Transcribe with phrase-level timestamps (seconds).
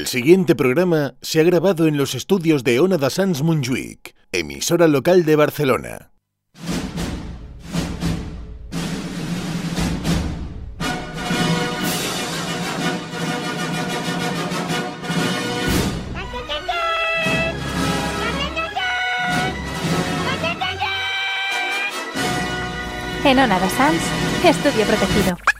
[0.00, 4.88] El siguiente programa se ha grabado en los estudios de Ona da Sans Montjuïc, emisora
[4.88, 6.10] local de Barcelona.
[23.22, 24.00] En Ona da Sans,
[24.48, 25.59] estudio protegido.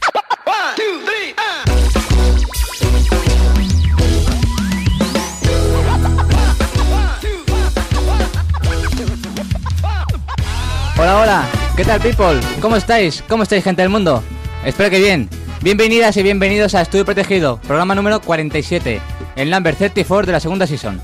[11.01, 12.39] Hola, hola, ¿qué tal people?
[12.61, 13.23] ¿Cómo estáis?
[13.27, 14.23] ¿Cómo estáis gente del mundo?
[14.63, 15.27] Espero que bien.
[15.63, 19.01] Bienvenidas y bienvenidos a Estudio Protegido, programa número 47,
[19.35, 21.01] el number 34 de la segunda season.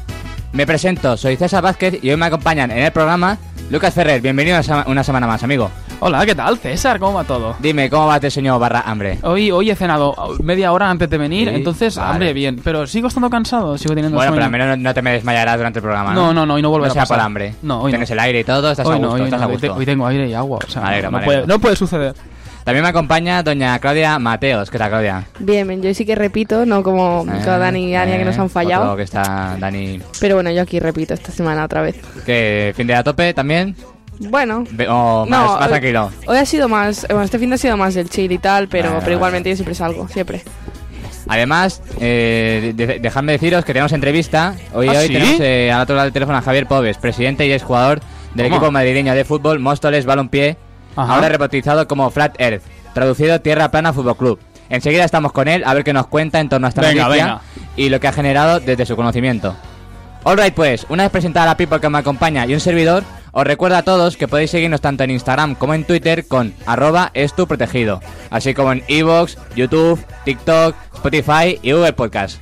[0.53, 3.39] Me presento, soy César Vázquez y hoy me acompañan en el programa
[3.71, 4.21] Lucas Ferrer.
[4.21, 5.71] Bienvenido una semana más, amigo.
[5.99, 6.99] Hola, ¿qué tal, César?
[6.99, 7.55] ¿Cómo va todo?
[7.59, 9.17] Dime, ¿cómo va este señor barra hambre?
[9.23, 12.11] Hoy, hoy he cenado media hora antes de venir, Sí, entonces vale.
[12.11, 12.61] hambre bien.
[12.63, 14.45] Pero sigo estando cansado, sigo teniendo Bueno, pero sueño.
[14.45, 16.27] al menos no, no te me desmayarás durante el programa, ¿no?
[16.27, 17.17] No, no, no, hoy no volverá No a sea pasar.
[17.17, 17.55] por hambre.
[17.63, 18.13] No, hoy Tienes no.
[18.13, 19.67] el aire y todo, estás Hoy a no, gusto, hoy estás no, a hoy, gusto.
[19.73, 20.59] te- hoy tengo aire y agua.
[20.67, 21.55] O sea, Me alegro, no, me puede, alegro.
[21.55, 22.13] no puede suceder.
[22.63, 24.69] También me acompaña doña Claudia Mateos.
[24.69, 25.25] ¿Qué tal, Claudia?
[25.39, 28.41] Bien, bien, yo sí que repito, no como, como Dani y Ania que nos han
[28.41, 28.95] Otro fallado.
[28.95, 29.99] que está Dani.
[30.19, 31.95] Pero bueno, yo aquí repito esta semana otra vez.
[32.25, 32.73] ¿Qué?
[32.77, 33.75] ¿Fin de a tope también?
[34.19, 36.11] Bueno, ¿O más, No, más tranquilo?
[36.25, 38.67] hoy ha sido más, bueno, este fin de ha sido más el chill y tal,
[38.67, 39.15] pero, Vale, pero vale.
[39.15, 40.43] igualmente yo siempre salgo, siempre.
[41.29, 44.55] Además, eh, de- dejadme deciros que tenemos entrevista.
[44.73, 45.13] Hoy, ¿Ah, hoy sí?
[45.13, 47.99] tenemos eh, al otro lado del teléfono a Javier Pobes, presidente y exjugador
[48.33, 48.55] del ¿Cómo?
[48.57, 50.57] equipo madrileño de fútbol Móstoles Balompié,
[50.95, 51.15] Ajá.
[51.15, 54.39] ahora rebautizado como Flat Earth, traducido Tierra Plana Fútbol Club.
[54.69, 57.25] Enseguida estamos con él a ver qué nos cuenta en torno a esta Venga, noticia
[57.25, 57.41] venga.
[57.75, 59.55] y lo que ha generado desde su conocimiento.
[60.23, 63.77] Alright pues, una vez presentada la people que me acompaña y un servidor, os recuerdo
[63.77, 68.53] a todos que podéis seguirnos tanto en Instagram como en Twitter con arroba estuprotegido, así
[68.53, 72.41] como en Evox, YouTube, TikTok, Spotify y Google Podcast.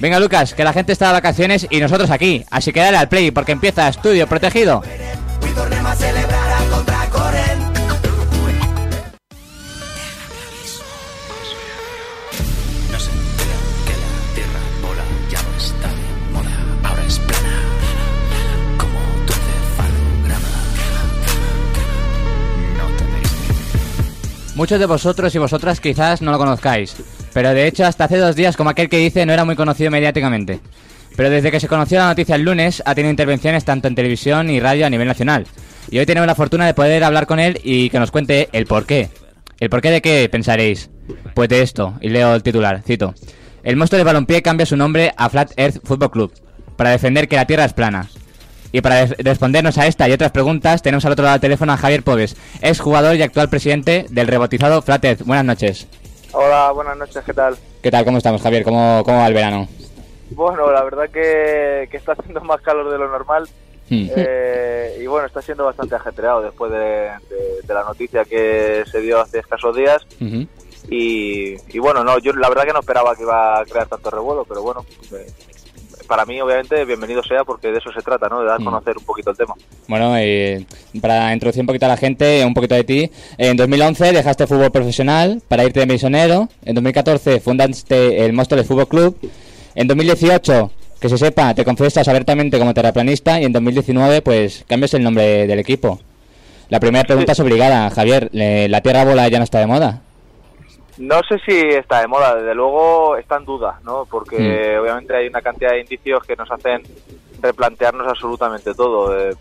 [0.00, 3.08] Venga Lucas, que la gente está de vacaciones y nosotros aquí, así que dale al
[3.08, 4.82] play porque empieza Estudio Protegido.
[24.58, 26.96] Muchos de vosotros y vosotras quizás no lo conozcáis,
[27.32, 29.88] pero de hecho hasta hace dos días, como aquel que dice, no era muy conocido
[29.92, 30.58] mediáticamente.
[31.16, 34.50] Pero desde que se conoció la noticia el lunes, ha tenido intervenciones tanto en televisión
[34.50, 35.46] y radio a nivel nacional.
[35.92, 38.66] Y hoy tenemos la fortuna de poder hablar con él y que nos cuente el
[38.66, 39.10] porqué.
[39.60, 40.90] ¿El porqué de qué pensaréis?
[41.34, 43.14] Pues de esto, y leo el titular, cito.
[43.62, 46.32] El monstruo de balompié cambia su nombre a Flat Earth Football Club,
[46.74, 48.08] para defender que la Tierra es plana.
[48.72, 51.72] Y para de- respondernos a esta y otras preguntas, tenemos al otro lado del teléfono
[51.72, 55.22] a Javier Pobes, ex jugador y actual presidente del rebautizado Flat Earth.
[55.24, 55.86] Buenas noches.
[56.32, 57.56] Hola, buenas noches, ¿qué tal?
[57.82, 58.04] ¿Qué tal?
[58.04, 58.62] ¿Cómo estamos, Javier?
[58.64, 59.66] ¿Cómo, cómo va el verano?
[60.30, 63.48] Bueno, la verdad que, que está haciendo más calor de lo normal
[63.90, 64.06] Hmm.
[64.14, 69.00] eh, y bueno, está siendo bastante ajetreado después de, de- de la noticia que se
[69.00, 70.06] dio hace escasos días
[70.90, 74.10] y, y bueno, no, yo la verdad que no esperaba que iba a crear tanto
[74.10, 74.84] revuelo, pero bueno,
[75.14, 75.26] eh,
[76.08, 78.40] para mí obviamente bienvenido sea porque de eso se trata, ¿no?
[78.40, 78.64] De dar a Mm.
[78.64, 79.54] conocer un poquito el tema.
[79.86, 80.64] Bueno, eh,
[81.00, 83.10] para introducir un poquito a la gente, un poquito de ti.
[83.36, 86.48] En 2011 dejaste fútbol profesional para irte de misionero.
[86.64, 89.16] En 2014 fundaste el Móstoles Fútbol Club.
[89.74, 90.70] En 2018,
[91.00, 93.40] que se sepa, te confiesas abiertamente como terraplanista.
[93.40, 96.00] Y en 2019, pues cambias el nombre del equipo.
[96.70, 98.28] La primera pregunta es obligada, Javier.
[98.32, 100.02] ¿le- ¿La tierra bola ya no está de moda?
[100.98, 104.04] No sé si está de moda, desde luego está en duda, ¿no?
[104.06, 106.82] Porque obviamente hay una cantidad de indicios que nos hacen
[107.40, 109.16] replantearnos absolutamente todo.
[109.16, 109.34] Eh,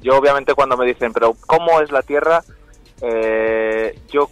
[0.00, 2.42] yo obviamente cuando me dicen, pero ¿cómo es la Tierra?
[3.02, 4.30] Eh, yo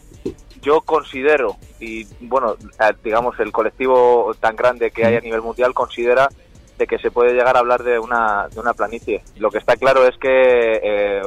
[0.60, 2.56] yo considero y bueno,
[3.02, 6.28] digamos el colectivo tan grande que hay a nivel mundial considera
[6.76, 9.22] de que se puede llegar a hablar de una de una planicie.
[9.36, 11.22] Lo que está claro es que eh,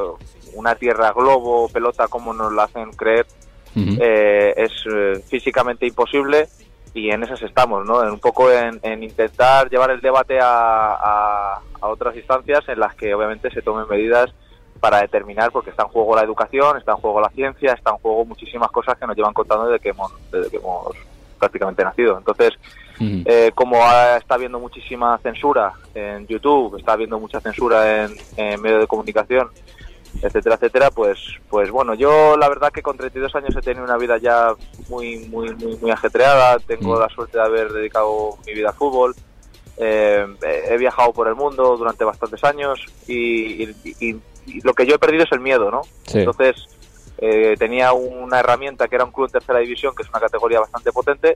[0.54, 3.26] una Tierra globo, pelota, como nos la hacen creer,
[3.76, 6.48] Eh, es eh, físicamente imposible
[6.94, 8.04] y en esas estamos, ¿no?
[8.04, 12.79] En un poco en, en intentar llevar el debate a, a- a otras instancias en
[12.79, 14.29] las que obviamente se tomen medidas
[14.79, 17.97] para determinar, porque está en juego la educación, está en juego la ciencia, está en
[17.97, 20.88] juego muchísimas cosas que nos llevan contando desde que hemos, desde que hemos
[21.40, 22.18] prácticamente nacido.
[22.18, 22.52] Entonces,
[23.00, 23.23] Ujú.
[23.26, 23.78] eh, como
[24.18, 29.50] está habiendo muchísima censura en YouTube, está habiendo mucha censura en, en medios de comunicación,
[30.22, 31.19] etcétera, etcétera, pues,
[31.49, 34.53] pues bueno, yo la verdad que con 32 años he tenido una vida ya
[34.90, 36.58] muy, muy, muy, muy ajetreada.
[36.59, 36.99] Tengo Mm.
[36.99, 39.16] la suerte de haber dedicado mi vida al fútbol.
[39.78, 40.25] Eh,
[40.69, 44.16] he viajado por el mundo durante bastantes años y, y- y-
[44.47, 45.81] y lo que yo he perdido es el miedo, ¿no?
[46.08, 46.19] Sí.
[46.19, 46.55] Entonces,
[47.19, 50.59] eh, tenía una herramienta que era un club en tercera división, que es una categoría
[50.59, 51.35] bastante potente,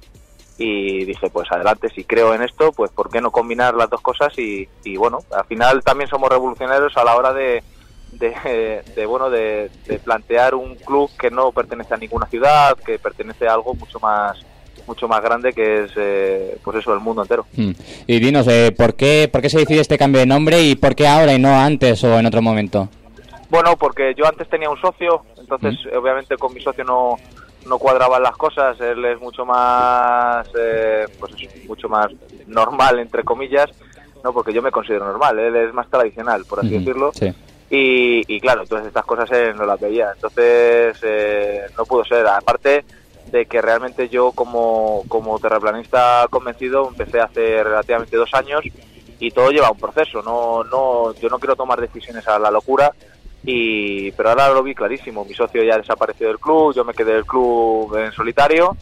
[0.58, 4.02] y dije, pues adelante, si creo en esto, pues ¿por qué no combinar las dos
[4.02, 4.38] cosas?
[4.40, 7.62] Y, y bueno, al final también somos revolucionarios a la hora de,
[8.20, 13.00] de, de, bueno, de, de plantear un club que no pertenece a ninguna ciudad, que
[13.00, 14.38] pertenece a algo mucho más
[14.88, 17.72] mucho más grande que es eh, pues eso el mundo entero Mm.
[18.06, 20.94] Y dinos, eh, ¿por, qué, ¿por qué se decide este cambio de nombre y por
[20.94, 22.90] qué ahora y no antes o en otro momento?
[23.50, 25.98] Bueno, porque yo antes tenía un socio, entonces Mm.
[25.98, 27.18] obviamente con mi socio no,
[27.66, 31.32] no cuadraban las cosas, él es mucho más, eh, pues
[31.68, 32.08] mucho más
[32.48, 33.68] normal, entre comillas,
[34.24, 37.32] no porque yo me considero normal, él es más tradicional, por así Ujú, decirlo, Sí.
[37.76, 42.26] Y, y claro, entonces estas cosas él no las veía, entonces eh, no pudo ser,
[42.28, 42.86] aparte
[43.26, 48.62] de que realmente yo como, como terraplanista convencido empecé hace relativamente dos años
[49.20, 52.92] y todo lleva un proceso, no, no, yo no quiero tomar decisiones a la locura
[53.44, 57.14] y pero ahora lo vi clarísimo, mi socio ya desapareció del club, yo me quedé
[57.14, 58.78] del club en solitario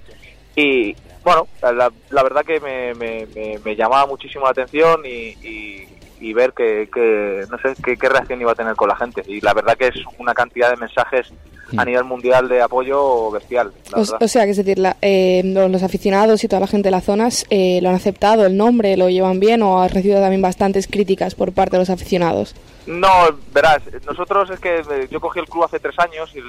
[0.56, 5.38] y bueno, la, la verdad que me, me, me- me llamaba muchísimo la atención y,
[5.42, 5.93] y-
[6.24, 9.24] y ver que, que, no sé qué, qué reacción iba a tener con la gente
[9.28, 11.32] y la verdad que es una cantidad de mensajes
[11.76, 13.72] a nivel mundial de apoyo bestial.
[13.92, 16.88] la O, sea, que es decir, la- eh, los, los aficionados y toda la gente
[16.88, 20.22] de las zonas eh, lo han aceptado, el nombre, lo llevan bien o has recibido
[20.22, 22.56] también bastantes críticas por parte de los aficionados.
[22.86, 23.10] No,
[23.54, 26.40] verás, nosotros es que eh, yo cogí el club hace tres años y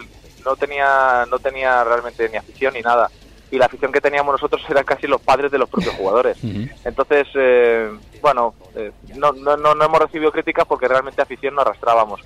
[0.44, 3.08] no tenía, no tenía realmente ni afición ni nada.
[3.54, 6.36] Y la afición que teníamos nosotros eran casi los padres de los propios jugadores.
[6.84, 7.88] Entonces, eh,
[8.20, 12.20] bueno, eh, no, no, no, no hemos recibido críticas porque realmente afición no arrastrábamos.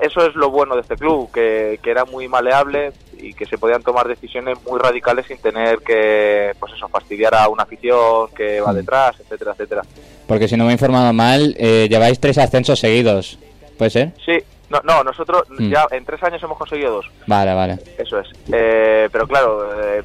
[0.00, 3.58] Eso es lo bueno de este club, que, que era muy maleable y que se
[3.58, 8.60] podían tomar decisiones muy radicales sin tener que, pues eso, fastidiar a una afición que
[8.62, 9.82] va detrás, etcétera, etcétera.
[10.26, 13.38] Porque si no me he informado mal, eh, lleváis tres ascensos seguidos.
[13.76, 14.12] ¿Puede ser?
[14.24, 14.38] Sí,
[14.70, 15.70] no, no nosotros Mm.
[15.70, 17.06] ya en tres años hemos conseguido dos.
[17.26, 17.78] Vale, vale.
[17.98, 18.28] Eso es.
[18.52, 20.02] Eh, pero claro, eh,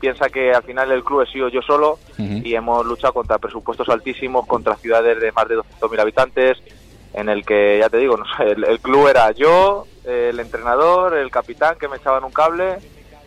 [0.00, 3.88] piensa que al final el club he sido yo solo y hemos luchado contra presupuestos
[3.88, 6.58] altísimos, contra ciudades de más de 200.000 habitantes,
[7.12, 11.14] en el que, ya te digo, no sé, el, el club era yo, el entrenador,
[11.16, 12.78] el capitán que me echaban un cable,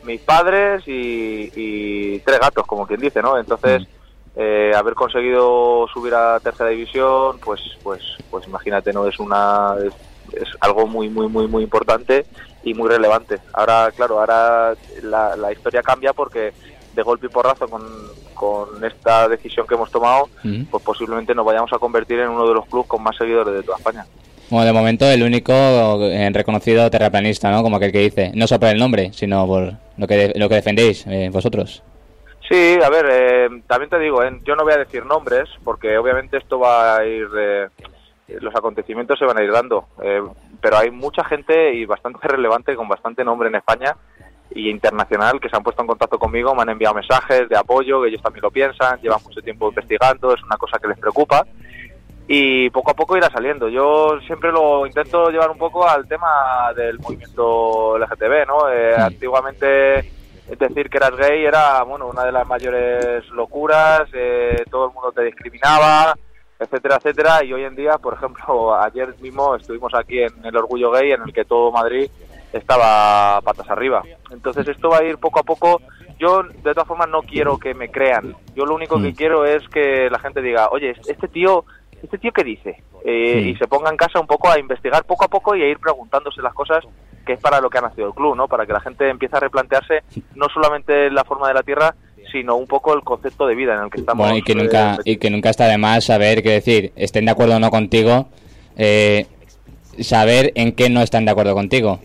[0.03, 3.37] mis padres y, y tres gatos, como quien dice, ¿no?
[3.37, 3.87] Entonces,
[4.35, 9.07] eh, haber conseguido subir a tercera división, pues, pues, pues imagínate, ¿no?
[9.07, 9.93] Es una, es,
[10.33, 12.25] es algo muy, muy, muy, muy importante
[12.69, 13.39] y muy relevante.
[13.53, 14.73] Ahora, claro, ahora
[15.03, 16.53] la, la historia cambia porque
[16.93, 17.83] de golpe y porrazo con,
[18.33, 20.29] con esta decisión que hemos tomado,
[20.69, 23.63] pues posiblemente nos vayamos a convertir en uno de los clubes con más seguidores de
[23.63, 24.05] toda España.
[24.49, 25.53] Bueno, de momento el único
[26.31, 27.63] reconocido terraplanista, ¿no?
[27.63, 28.31] Como aquel que dice.
[28.33, 31.83] No solo por el nombre, sino por lo que, lo que defendéis eh, vosotros.
[32.49, 35.97] Sí, a ver, eh, también te digo, eh, yo no voy a decir nombres porque
[35.97, 37.67] obviamente esto va a ir, eh,
[38.39, 40.21] los acontecimientos se van a ir dando, eh,
[40.62, 43.95] pero hay mucha gente y bastante relevante con bastante nombre en España
[44.50, 48.01] y internacional que se han puesto en contacto conmigo, me han enviado mensajes de apoyo,
[48.01, 51.45] que ellos también lo piensan, llevan mucho tiempo investigando, es una cosa que les preocupa
[52.27, 53.69] y poco a poco irá saliendo.
[53.69, 58.69] Yo siempre lo intento llevar un poco al tema del movimiento LGTB, ¿no?
[58.69, 59.01] Eh, Sí.
[59.01, 60.12] Antiguamente
[60.57, 65.12] decir que eras gay era, bueno, una de las mayores locuras, eh, todo el mundo
[65.12, 66.15] te discriminaba,
[66.59, 70.92] etcétera, etcétera, y hoy en día, por ejemplo, ayer mismo estuvimos aquí en el Orgullo
[70.92, 72.09] Gay, en el que todo Madrid
[72.54, 74.04] estaba patas arriba.
[74.31, 75.81] Entonces esto va a ir poco a poco.
[76.19, 78.36] Yo, de todas formas, no quiero que me crean.
[78.56, 79.15] Yo lo único que Mm.
[79.15, 81.63] quiero es que la gente diga, oye, este tío,
[82.01, 83.48] este tío qué dice, Eh, Mm.
[83.50, 85.77] y se ponga en casa un poco a investigar poco a poco y a ir
[85.79, 86.84] preguntándose las cosas
[87.25, 88.48] que es para lo que ha nacido el club, ¿no?
[88.48, 90.01] Para que la gente empiece a replantearse
[90.36, 91.93] no solamente la forma de la tierra,
[92.31, 94.25] sino un poco el concepto de vida en el que estamos.
[94.25, 97.25] Bueno, y que eh, nunca, y que nunca está de más saber, que decir, estén
[97.25, 98.27] de acuerdo o no contigo,
[98.75, 99.25] eh,
[100.00, 102.00] saber en qué no están de acuerdo contigo.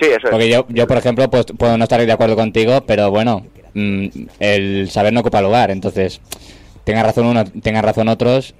[0.00, 0.30] Sí, eso es.
[0.30, 4.06] Porque yo, yo por ejemplo, pues puedo no estar de acuerdo contigo, pero bueno, mm,
[4.38, 6.20] el saber no ocupa lugar, entonces,
[6.84, 8.54] tenga razón uno, tengan razón otros,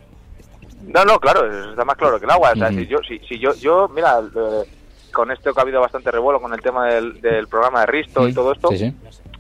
[0.87, 2.53] No, no, claro, está más claro que el agua.
[2.53, 4.65] O sea, si yo, si, si yo, yo, mira, eh,
[5.13, 8.29] con esto que ha habido bastante revuelo con el tema del, del programa de Risto
[8.29, 8.95] y todo esto, sí, sí.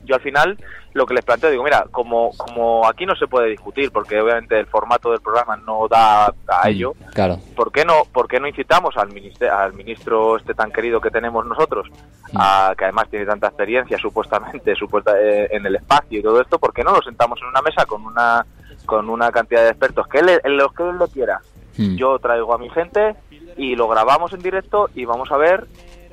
[0.08, 0.58] Yo al final
[0.94, 4.58] lo que les planteo, digo, mira, como, como aquí no se puede discutir, porque obviamente
[4.58, 6.32] el formato del programa no da a
[6.64, 7.38] Mm, ello, Claro.
[7.54, 11.10] ¿por qué no, por qué no incitamos al, ministro, al ministro este tan querido que
[11.10, 11.86] tenemos nosotros,
[12.34, 16.58] a, que además tiene tanta experiencia supuestamente supuesta, eh, en el espacio y todo esto,
[16.58, 18.44] ¿por qué no nos sentamos en una mesa con una
[18.86, 21.40] con una cantidad de expertos que él, los que él lo quiera?
[21.76, 21.96] Mm.
[21.96, 23.14] Yo traigo a mi gente
[23.56, 25.66] y lo grabamos en directo y vamos a ver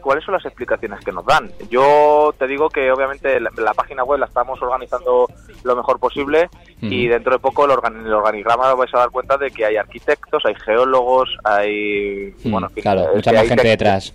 [0.06, 1.50] cuáles son las explicaciones que nos dan.
[1.68, 5.28] Yo te digo que obviamente la, la página web la estamos organizando
[5.64, 6.48] lo mejor posible
[6.80, 9.78] y dentro de poco el, organi- el organigrama vais a dar cuenta de que hay
[9.78, 12.36] arquitectos, hay geólogos, hay...
[12.44, 14.14] Mm, bueno, claro, es mucha más gente detrás.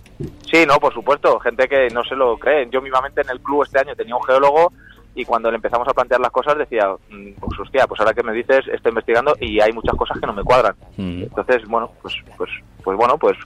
[0.49, 2.69] Sí, no, por supuesto, gente que no se lo cree.
[2.71, 4.71] Yo mismamente en el club este año tenía un geólogo
[5.13, 8.23] y cuando le empezamos a plantear las cosas decía, mm, pues hostia, pues ahora que
[8.23, 10.73] me dices, estoy investigando y hay muchas cosas que no me cuadran.
[10.95, 11.23] Mm.
[11.23, 12.49] Entonces, bueno, pues pues
[12.83, 13.37] pues bueno, pues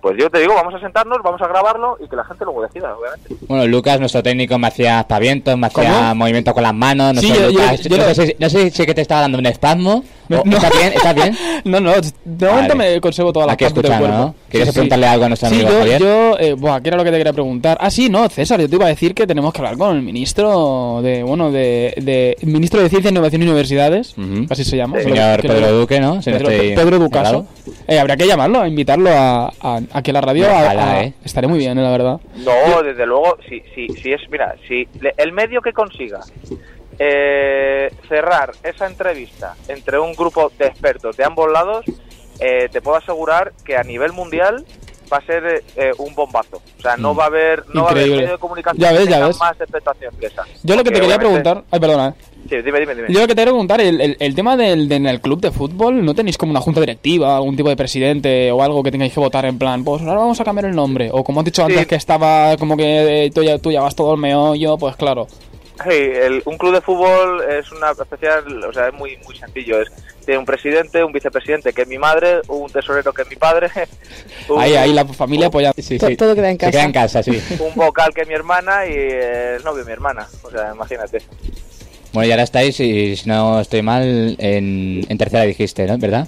[0.00, 2.62] pues yo te digo, vamos a sentarnos, vamos a grabarlo y que la gente luego
[2.62, 3.34] decida, obviamente.
[3.48, 6.14] Bueno, Lucas, nuestro técnico, me hacía aspavientos, me hacía ¿Cómo?
[6.16, 7.14] movimientos con las manos.
[7.14, 8.86] No Sí, sé, yo- yo- Lucas, yo no, lo- sé, si- no sé si es
[8.86, 10.04] que te estaba dando un espasmo.
[10.28, 10.42] No.
[10.44, 10.92] ¿Estás bien?
[10.92, 11.36] ¿Estás bien?
[11.64, 11.92] No, no,
[12.24, 12.94] de momento Vale.
[12.94, 14.16] me conservo todas las Aquí escuchando, cuerpo.
[14.16, 14.34] ¿no?
[14.48, 16.00] ¿Quieres preguntarle algo a nuestro sí, amigo yo, Javier?
[16.00, 17.78] yo eh, buah, ¿qué era lo que te quería preguntar?
[17.80, 20.02] Ah, sí, no, César, yo te iba a decir que tenemos que hablar con el
[20.02, 24.46] ministro de, bueno, de, de ministro de Ciencia, Innovación y Universidades, Ujú.
[24.50, 24.98] así se llama.
[24.98, 25.04] Sí.
[25.04, 26.20] Señor Pedro Duque, ¿no?
[26.22, 27.46] Si no Pedro, estoy Pedro Ducaso.
[27.88, 30.44] Eh, habría que llamarlo, a invitarlo a, a, aquí a la radio.
[30.46, 31.14] Ojalá, a- eh.
[31.24, 32.20] Estaré muy bien, eh, la verdad.
[32.36, 36.20] No, desde luego, si, si, si es, mira, si le- el medio que consiga
[36.98, 41.84] eh, cerrar esa entrevista entre un grupo de expertos de ambos lados,
[42.38, 44.64] eh, te puedo asegurar que a nivel mundial
[45.12, 46.56] va a ser eh, un bombazo.
[46.78, 47.18] O sea, no Mm.
[47.18, 49.38] va a haber, no va a haber medio de comunicación Ya ves, ya ves.
[49.38, 50.42] más expectación que esa.
[50.62, 51.64] Yo lo que te quería preguntar...
[51.70, 52.14] Ay, perdona, eh.
[52.48, 53.08] Sí, dime, dime, dime.
[53.08, 55.40] Yo lo que te quería preguntar, el, el, el tema del, de- en el club
[55.40, 58.92] de fútbol, ¿no tenéis como una junta directiva, algún tipo de presidente o algo que
[58.92, 61.08] tengáis que votar en plan, pues ahora vamos a cambiar el nombre?
[61.12, 63.96] O como has dicho antes que estaba como que eh, tú, ya, tú ya vas
[63.96, 65.26] todo el meollo, pues claro.
[65.84, 69.80] Sí, el- un club de fútbol es una especial, o sea, es muy muy sencillo.
[69.82, 69.88] Es
[70.24, 73.70] tiene un presidente, un vicepresidente que es mi madre, un tesorero que es mi padre,
[74.48, 75.72] un, Ahí, ahí la familia apoya.
[75.78, 76.16] Sí, To- sí.
[76.16, 77.20] todo queda en Se queda en casa.
[77.20, 77.56] casa, sí.
[77.60, 80.26] un vocal que es mi hermana y el novio de mi hermana.
[80.42, 81.22] O sea, imagínate.
[82.12, 85.98] Bueno, y ahora estáis, y si no estoy mal, en, en tercera dijiste, ¿no?
[85.98, 86.26] ¿Verdad?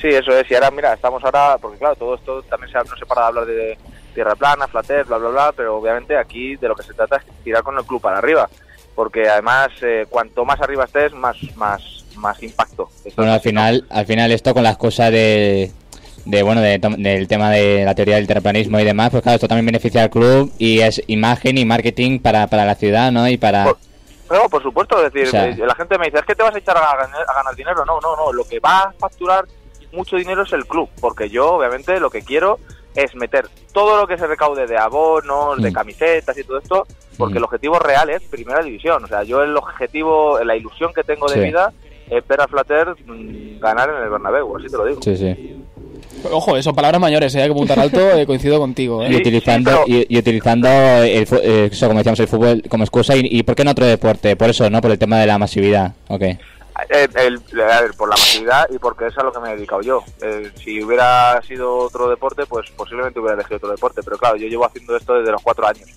[0.00, 0.48] Sí, eso es.
[0.50, 3.26] Y ahora, mira, estamos ahora, porque claro, todo esto también se, no se para de
[3.28, 3.78] hablar de
[4.14, 7.22] tierra plana, flater, bla, bla, bla, pero obviamente aquí de lo que se trata es
[7.42, 8.48] tirar con el club para arriba.
[8.94, 12.88] Porque además, eh, cuanto más arriba estés, más, más, más impacto.
[13.04, 15.70] Esto Bueno, al final, al final esto con las cosas de,
[16.26, 19.48] de bueno, de del tema de la teoría del terraplanismo y demás, pues claro, esto
[19.48, 23.26] también beneficia al club y es imagen y marketing para, para la ciudad, ¿no?
[23.28, 23.64] Y para...
[23.64, 23.78] Por-
[24.30, 26.42] No, por supuesto, es decir, O sea- eh, la gente me dice, es que te
[26.42, 27.84] vas a echar a ganar, a ganar dinero.
[27.86, 29.46] No, no, no, lo que va a facturar
[29.92, 32.58] mucho dinero es el club, porque yo obviamente lo que quiero
[32.94, 35.74] es meter todo lo que se recaude de abonos, de Mm.
[35.74, 37.38] camisetas y todo esto, porque Mm.
[37.38, 39.02] el objetivo real es primera división.
[39.04, 41.40] O sea, yo el objetivo, la ilusión que tengo de Sí.
[41.40, 41.72] vida
[42.10, 45.00] es ver a Flater mm, ganar en el Bernabéu, así te lo digo.
[45.02, 45.56] Sí, sí.
[46.30, 49.02] Ojo, eso, palabras mayores, eh, hay que apuntar alto, eh, coincido contigo.
[49.02, 49.08] Y Eh.
[49.08, 53.16] Sí, utilizando, sí, y, y utilizando el, eh, eso, como decíamos, el fútbol como excusa.
[53.16, 54.36] Y, y por qué no otro deporte?
[54.36, 54.80] Por eso, ¿no?
[54.80, 55.94] Por el tema de la masividad.
[56.08, 56.22] Ok.
[56.88, 59.56] Eh, el- a ver, por la masividad y porque es a lo que me he
[59.56, 60.02] dedicado yo.
[60.22, 64.02] Eh, si hubiera sido otro deporte, pues posiblemente hubiera elegido otro deporte.
[64.02, 65.88] Pero claro, yo llevo haciendo esto desde los cuatro años.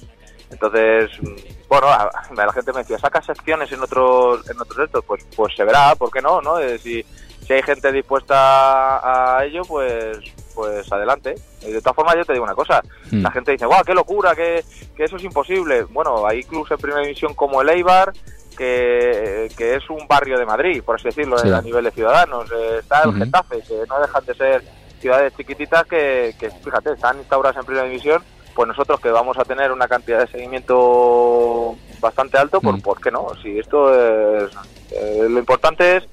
[0.51, 4.86] Entonces, mm, bueno, a, a la gente me decía, ¿saca secciones en otros en otros
[4.86, 5.03] estos?
[5.05, 6.41] Pues, pues se verá, ¿por qué no?
[6.41, 6.60] no?
[6.60, 7.03] Eh, si,
[7.46, 10.17] si hay gente dispuesta a ello, pues
[10.53, 11.36] pues adelante.
[11.63, 12.82] Y de todas formas, yo te digo una cosa.
[13.12, 13.22] Mm.
[13.24, 14.34] La gente dice, ¡guau, qué locura!
[14.36, 14.63] Que,
[14.96, 15.84] que eso es imposible.
[15.84, 18.13] Bueno, hay clubes en primera división como el Eibar,
[18.56, 21.50] que, que es un barrio de Madrid, por así decirlo, Sí.
[21.52, 22.50] a nivel de ciudadanos.
[22.52, 23.20] Eh, está el Ujú.
[23.20, 24.64] Getafe, que no dejan de ser
[25.00, 28.24] ciudades chiquititas que, que, fíjate, están instauradas en primera división.
[28.56, 32.82] Pues nosotros que vamos a tener una cantidad de seguimiento bastante alto, ¿por, Mm.
[32.82, 33.28] ¿por qué no?
[33.42, 34.50] Si esto es...
[34.92, 36.04] eh, lo importante es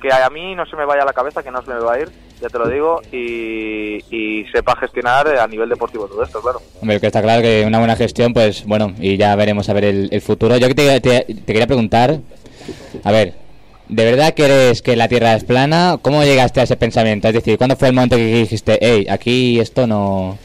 [0.00, 1.94] que a mí no se me vaya a la cabeza, que no se me va
[1.94, 2.10] a ir,
[2.42, 6.60] ya te lo digo, y, y sepa gestionar a nivel deportivo todo esto, claro.
[6.80, 9.84] Hombre, que está claro que una buena gestión, pues bueno, y ya veremos a ver
[9.84, 10.56] el, el futuro.
[10.56, 12.18] Yo te, te- te quería preguntar,
[13.04, 13.34] a ver,
[13.88, 15.98] ¿de verdad crees que la Tierra es plana?
[16.02, 17.28] ¿Cómo llegaste a ese pensamiento?
[17.28, 20.36] Es decir, ¿cuándo fue el momento que dijiste, hey, aquí esto no...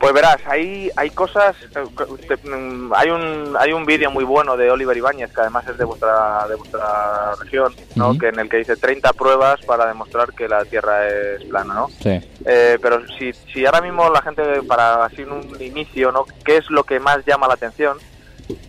[0.00, 1.84] Pues verás, hay, hay cosas, eh,
[2.26, 5.76] te- mm, hay un hay un vídeo muy bueno de Oliver Ibáñez, que además es
[5.76, 8.16] de vuestra de vuestra región, ¿no?
[8.18, 11.88] Que en el que dice 30 pruebas para demostrar que la Tierra es plana, ¿no?
[12.02, 12.18] Sí.
[12.46, 16.24] Eh, pero si, si ahora mismo la gente, para así un inicio, ¿no?
[16.46, 17.98] ¿Qué es lo que más llama la atención?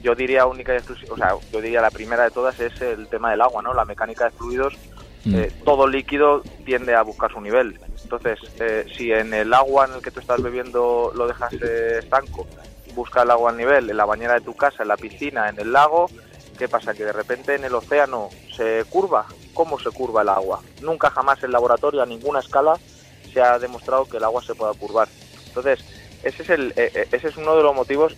[0.04, 3.08] Yo diría única y exclusiva, o sea, yo diría la primera de todas es el
[3.08, 3.74] tema del agua, ¿no?
[3.74, 4.74] La mecánica de fluidos
[5.24, 5.36] Mm.
[5.36, 7.80] eh, todo líquido tiende a buscar su nivel.
[8.12, 12.00] Entonces, eh, si en el agua en el que tú estás bebiendo lo dejas eh,
[12.03, 12.46] estanco,
[12.94, 15.58] busca el agua al nivel, en la bañera de tu casa, en la piscina, en
[15.58, 16.10] el lago,
[16.58, 16.94] ¿qué pasa?
[16.94, 19.25] Que de repente en el océano se curva.
[19.53, 20.60] ¿Cómo se curva el agua?
[20.82, 22.77] Nunca jamás en laboratorio, a ninguna escala,
[23.34, 25.08] se ha demostrado que el agua se pueda curvar.
[25.48, 25.80] Entonces,
[26.24, 28.13] ese es, el, eh, eh, ese es uno de los motivos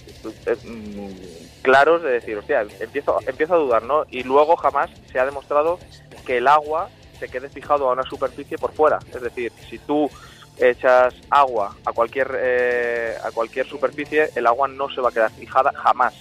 [0.47, 4.05] eh, mm, claros de decir, hostia, empiezo, empiezo a dudar, ¿no?
[4.09, 5.77] Y luego jamás se ha demostrado
[6.25, 6.89] que el agua
[7.19, 8.99] se quede fijado a una superficie por fuera.
[9.13, 10.09] Es decir, si tú
[10.57, 15.31] echas agua a cualquier eh, a cualquier superficie, el agua no se va a quedar
[15.31, 16.13] fijada jamás,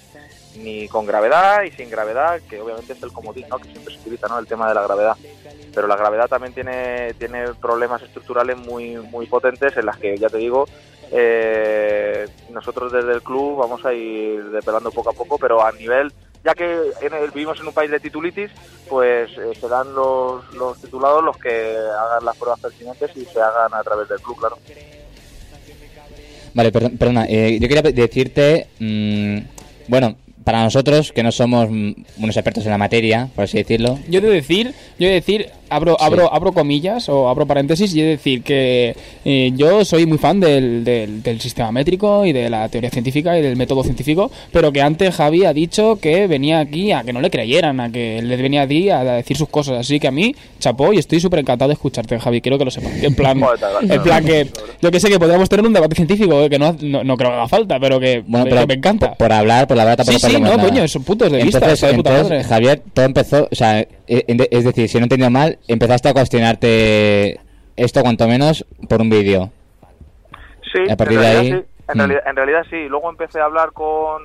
[0.57, 3.59] ni con gravedad y sin gravedad, que obviamente es el comodín ¿no?
[3.59, 4.39] que siempre se utiliza, ¿no?
[4.39, 5.17] el tema de la gravedad.
[5.75, 10.29] Pero la gravedad también tiene, tiene problemas estructurales muy, muy potentes en las que, ya
[10.29, 10.67] te digo,
[11.13, 16.13] eh, nosotros desde el club vamos a ir depelando poco a poco, pero a nivel,
[16.45, 16.65] ya que
[17.01, 18.51] en el- vivimos en un país de titulitis,
[18.89, 23.73] pues eh, serán los, los titulados los que hagan las pruebas pertinentes y se hagan
[23.75, 24.59] a través del club, claro.
[26.55, 29.39] Vale, perdona, eh, yo quería decirte, mm,
[29.89, 33.99] bueno, para nosotros que no somos mm, unos expertos en la materia, por así decirlo,
[34.09, 36.05] Yo he de decir, yo he de decir, abro, Sí.
[36.07, 40.41] abro, abro comillas o abro paréntesis y de decir que eh, yo soy muy fan
[40.41, 44.73] del, del, del sistema métrico y de la teoría científica y del método científico, pero
[44.73, 48.21] que antes Javi ha dicho que venía aquí a que no le creyeran, a que
[48.23, 49.79] le venía aquí a decir sus cosas.
[49.79, 52.41] Así que a mí, chapó, y estoy súper encantado de escucharte, Javi.
[52.41, 52.93] Quiero que lo sepas.
[53.03, 53.41] En plan,
[53.89, 54.49] en plan que
[54.81, 57.31] yo que sé que podríamos tener un debate científico, eh, que no, no, no creo
[57.31, 59.09] que haga falta, pero que, bueno, que pero me encanta.
[59.15, 60.63] Por, por hablar, por la verdad tampoco Sí, sí, no, nada.
[60.69, 62.45] coño, son puntos de vista, Entonces, de puta entonces, madre.
[62.45, 66.09] Javier, todo empezó, o sea, e- en- es decir, si no he entendido mal, empezaste
[66.09, 67.41] a cuestionarte
[67.77, 69.51] esto cuanto menos por un vídeo.
[70.73, 71.67] Sí, A partir en de realidad ahí, sí.
[71.89, 71.99] En, mm.
[71.99, 72.89] realidad, en realidad sí.
[72.89, 74.23] Luego empecé a hablar con...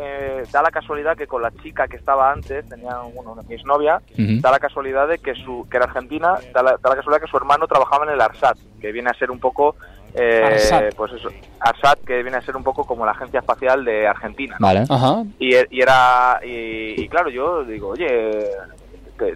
[0.00, 4.00] eh, da la casualidad que con la chica que estaba antes, tenía bueno, una exnovia,
[4.12, 4.40] Ujú.
[4.40, 7.30] da la casualidad de que su que era argentina, da la, da la casualidad que
[7.30, 9.76] su hermano trabajaba en el ARSAT, que viene a ser un poco...
[10.14, 10.94] eh, ARSAT.
[10.94, 11.28] Pues eso,
[11.60, 14.56] ARSAT, que viene a ser un poco como la agencia espacial de Argentina.
[14.58, 14.66] ¿no?
[14.66, 14.84] Vale.
[14.88, 15.24] Ajá.
[15.38, 18.46] Y, e- y era y, y claro yo digo oye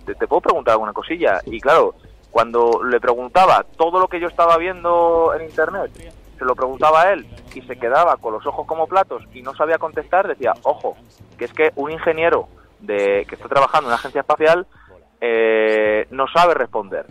[0.01, 1.41] te, puedo preguntar alguna cosilla.
[1.47, 1.95] Y claro
[2.31, 5.91] cuando le preguntaba todo lo que yo estaba viendo en internet
[6.39, 9.55] se lo preguntaba a él y se quedaba con los ojos como platos y no
[9.55, 10.99] sabía contestar decía ojo
[11.39, 12.47] que es que un ingeniero
[12.81, 14.67] de que está trabajando en una agencia espacial
[15.19, 17.07] eh, no sabe responder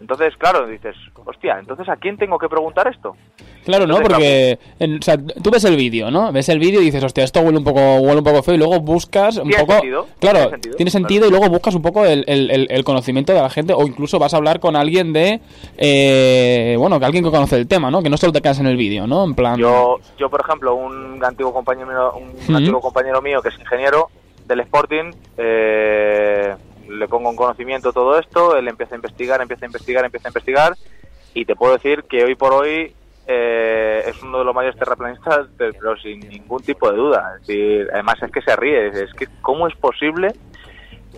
[0.00, 3.16] entonces claro dices hostia entonces a quién tengo que preguntar esto
[3.64, 3.96] Claro, ¿no?
[4.02, 6.30] Porque en- o sea, tú ves el vídeo, ¿no?
[6.32, 8.58] Ves el vídeo y dices, hostia, esto huele un poco, huele un poco feo y
[8.58, 9.72] luego buscas un Tiene poco...
[9.72, 11.26] sentido, claro, tiene sentido, tiene claro.
[11.26, 14.18] y luego buscas un poco el, el- el- el conocimiento de la gente o incluso
[14.18, 15.40] vas a hablar con alguien de...
[15.78, 18.02] eh, bueno, que alguien que conoce el tema, ¿no?
[18.02, 19.24] Que no solo te quedas en el vídeo, ¿no?
[19.24, 19.56] En plan...
[19.58, 22.12] Yo, yo por ejemplo, un antiguo compañero, mío-
[22.48, 24.08] un antiguo compañero mío que es ingeniero
[24.46, 26.54] del Sporting, eh,
[26.88, 30.30] le pongo en conocimiento todo esto, él empieza a investigar, empieza a investigar, empieza a
[30.30, 30.74] investigar,
[31.34, 32.94] y te puedo decir que hoy por hoy
[33.26, 37.34] eh, es uno de los mayores terraplanistas, pero, sin ningún tipo de duda.
[37.36, 40.32] Es decir, además es que se ríe, es que cómo es posible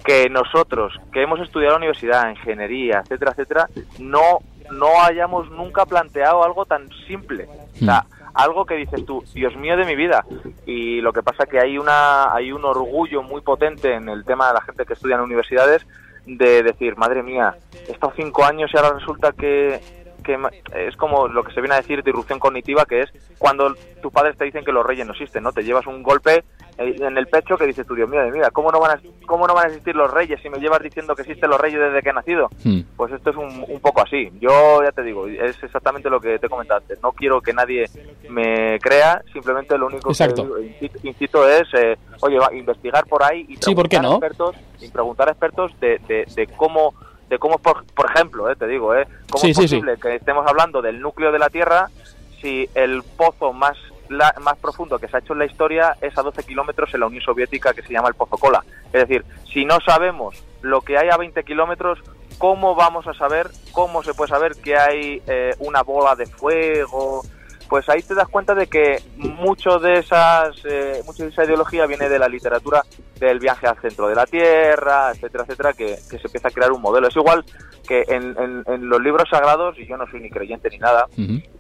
[0.05, 4.39] que nosotros, que hemos estudiado en la universidad, ingeniería, etcétera, etcétera, no,
[4.71, 7.49] no hayamos nunca planteado algo tan simple.
[7.75, 8.05] O sea,
[8.37, 10.25] algo que dices tú, Dios mío de mi vida.
[10.67, 14.49] Y lo que pasa que hay una, hay un orgullo muy potente en el tema
[14.49, 15.87] de la gente que estudia en universidades
[16.27, 17.57] de decir, madre mía,
[17.89, 19.81] he estado cinco años y ahora resulta que,
[20.27, 20.37] que
[20.75, 24.37] es como lo que se viene a decir disrupción cognitiva, que es cuando tus padres
[24.37, 25.53] te dicen que los reyes no existen, ¿no?
[25.53, 26.45] Te llevas un golpe
[26.79, 28.99] eh, en el pecho que dices tú, Dios mío de mi vida, ¿cómo no van
[28.99, 31.61] a, cómo no van a existir los reyes si me llevas diciendo que existen los
[31.61, 32.49] reyes desde que he nacido?
[32.65, 32.81] Hmm.
[32.97, 34.31] Pues esto es un, un poco así.
[34.41, 37.01] Yo ya te digo, es exactamente lo que te antes.
[37.03, 37.85] No quiero que nadie
[38.29, 40.57] me crea, simplemente lo único Exacto.
[40.57, 44.25] que incito, incito es, eh, oye, va, investigar por ahí y Sí, ¿por qué preguntar
[44.25, 46.95] a expertos, y preguntar a expertos de, de, de cómo,
[47.29, 49.75] de cómo por, por ejemplo, eh, te digo, eh, cómo Sí, es sí, sí.
[49.77, 51.89] posible que estemos hablando del núcleo de la Tierra
[52.41, 53.77] si el pozo más
[54.09, 57.01] la- más profundo que se ha hecho en la historia es a 12 kilómetros en
[57.01, 58.63] la Unión Soviética que se llama el Pozo Cola.
[58.93, 61.99] Es decir, si no sabemos lo que hay a 20 kilómetros,
[62.39, 67.23] ¿cómo vamos a saber, cómo se puede saber que hay eh, una bola de fuego?
[67.69, 71.87] Pues ahí te das cuenta de que mucho de esas, eh, mucha de esa ideología
[71.87, 72.83] viene de la literatura
[73.19, 76.71] del viaje al centro de la Tierra, etcétera, etcétera, que, que se empieza a crear
[76.73, 77.09] un modelo.
[77.09, 77.45] Es igual
[77.89, 81.07] que en, en- en los libros sagrados, y yo no soy ni creyente ni nada,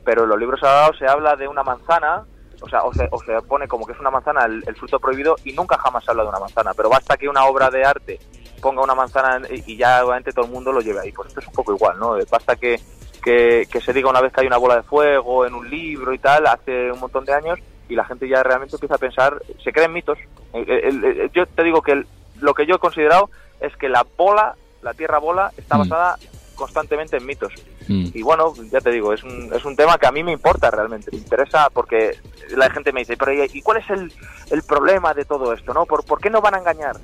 [0.05, 2.23] pero en los libros sagrados se habla de una manzana,
[2.63, 4.99] o sea, o se, o se pone como que es una manzana el, el fruto
[5.01, 7.85] prohibido y nunca jamás se habla de una manzana, pero basta que una obra de
[7.85, 8.19] arte
[8.63, 11.13] ponga una manzana y, y ya obviamente todo el mundo lo lleve ahí.
[11.13, 12.17] Pues esto es un poco igual, ¿no?
[12.31, 12.81] Basta que,
[13.27, 16.15] que, que se diga una vez que hay una bola de fuego en un libro
[16.15, 17.59] y tal, hace un montón de años,
[17.89, 20.17] y la gente ya realmente empieza a pensar, se creen mitos.
[20.53, 22.05] El- el- el- yo te digo que
[22.41, 23.29] lo que yo he considerado
[23.61, 25.79] es que la bola, la tierra bola, está Mm.
[25.81, 26.17] basada
[26.55, 27.53] constantemente en mitos.
[27.89, 28.07] Mm.
[28.15, 30.71] Y bueno, ya te digo, es un, es un tema que a mí me importa
[30.71, 32.17] realmente, me interesa porque
[32.57, 34.13] la gente me dice, pero ¿y cuál es el,
[34.53, 35.75] el problema de todo esto?
[35.75, 36.97] no ¿Por, ¿Por qué nos van a engañar?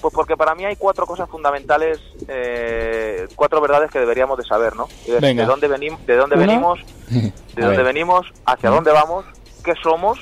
[0.00, 4.74] Pues porque para mí hay cuatro cosas fundamentales, eh, cuatro verdades que deberíamos de saber,
[4.76, 4.86] ¿no?
[5.06, 5.20] Es.
[5.20, 6.46] De dónde, venim- de dónde Una.
[6.46, 9.24] venimos, de dónde venimos, hacia dónde vamos,
[9.64, 10.18] qué somos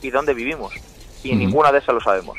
[0.00, 0.72] y dónde vivimos.
[1.22, 2.38] Y ninguna de esas lo sabemos.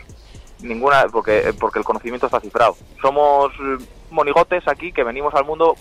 [0.62, 2.76] Ninguna, porque, porque el conocimiento está cifrado.
[3.02, 3.78] Somos eh,
[4.10, 5.76] monigotes aquí que venimos al mundo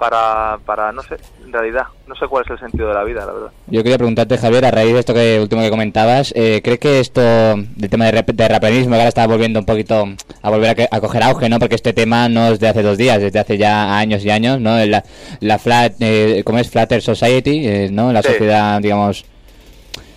[0.00, 3.26] para, para, no sé, en realidad, no sé cuál es el sentido de la vida,
[3.26, 3.50] la verdad.
[3.66, 7.00] Yo quería preguntarte, Javier, a raíz de esto que último que comentabas, eh, ¿crees que
[7.00, 10.08] esto del tema de, rap- de raperismo que ahora está volviendo un poquito
[10.40, 11.58] a volver a, que- a coger auge, ¿no?
[11.58, 14.30] Porque este tema no es de hace dos días, es de hace ya años y
[14.30, 14.82] años, ¿no?
[14.86, 15.04] La,
[15.40, 16.70] la flat, eh, ¿cómo es?
[16.70, 18.10] Flatter Society, eh, ¿no?
[18.10, 18.28] La Sí.
[18.28, 19.26] sociedad, digamos,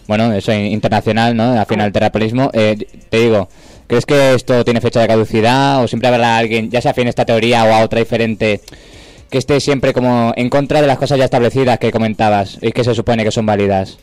[0.08, 1.60] bueno, eso internacional, ¿no?
[1.60, 2.50] Al final del terraplanismo.
[2.54, 2.78] Eh,
[3.10, 3.50] te digo,
[3.88, 7.26] ¿crees que esto tiene fecha de caducidad o siempre habrá alguien, ya sea a esta
[7.26, 8.62] teoría o a otra diferente,
[9.34, 12.84] que esté siempre como en contra de las cosas ya establecidas que comentabas y que
[12.84, 13.98] se supone que son válidas?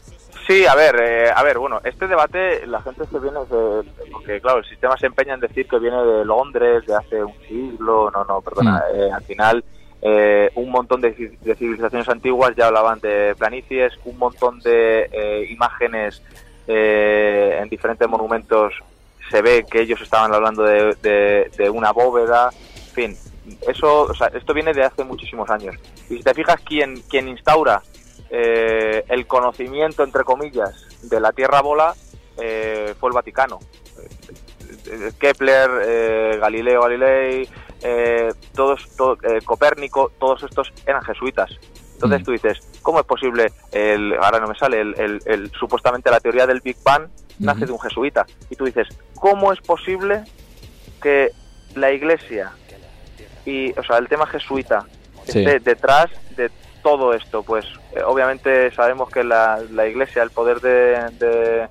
[0.48, 4.40] Sí, a ver, eh, a ver, bueno, este debate la gente se viene de, porque
[4.40, 8.10] claro, el sistema se empeña en decir que viene de Londres de hace un siglo,
[8.10, 8.96] no, no, perdona, Mm.
[9.00, 9.64] eh, al final
[10.02, 11.12] eh, un montón de,
[11.42, 16.20] de civilizaciones antiguas ya hablaban de planicies, un montón de eh, imágenes
[16.66, 18.72] eh, en diferentes monumentos
[19.30, 22.50] se ve que ellos estaban hablando de, de- de una bóveda,
[22.88, 23.16] en fin,
[23.66, 25.74] eso, o sea, esto viene de hace muchísimos años.
[26.08, 27.82] Y si te fijas, quien, quien instaura
[28.30, 31.94] eh, el conocimiento, entre comillas, de la Tierra bola
[32.38, 33.58] eh, fue el Vaticano.
[34.86, 37.48] Eh, Kepler, eh, Galileo Galilei,
[37.82, 41.50] eh, todos, to- eh, Copérnico, todos estos eran jesuitas.
[41.94, 42.24] Entonces Mm.
[42.24, 46.20] tú dices, ¿cómo es posible, el, ahora no me sale, el, el- el- supuestamente la
[46.20, 48.24] teoría del Big Bang nace de un jesuita?
[48.48, 50.24] Y tú dices, ¿cómo es posible
[51.02, 51.30] que
[51.74, 52.52] la iglesia
[53.44, 54.84] y, o sea, el tema jesuita
[55.26, 55.40] Sí.
[55.44, 56.50] esté detrás de
[56.82, 57.42] todo esto?
[57.42, 61.68] Pues eh, obviamente sabemos que la, la iglesia, el poder de, de-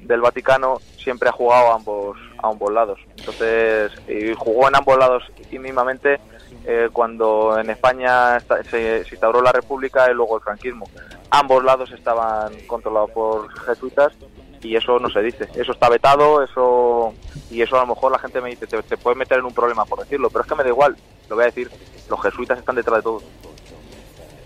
[0.00, 2.98] del Vaticano siempre ha jugado a ambos, a ambos lados.
[3.16, 6.18] Entonces, y jugó en ambos lados y mismamente
[6.64, 10.88] eh, cuando en España se, se instauró la República y luego el franquismo.
[11.30, 14.12] Ambos lados estaban controlados por jesuitas
[14.62, 15.48] y eso no se dice.
[15.54, 17.14] Eso está vetado, eso
[17.50, 19.54] y eso a lo mejor la gente me dice, te, te puedes meter en un
[19.54, 20.96] problema por decirlo, pero es que me da igual,
[21.28, 21.70] lo voy a decir,
[22.08, 23.22] los jesuitas están detrás de todo.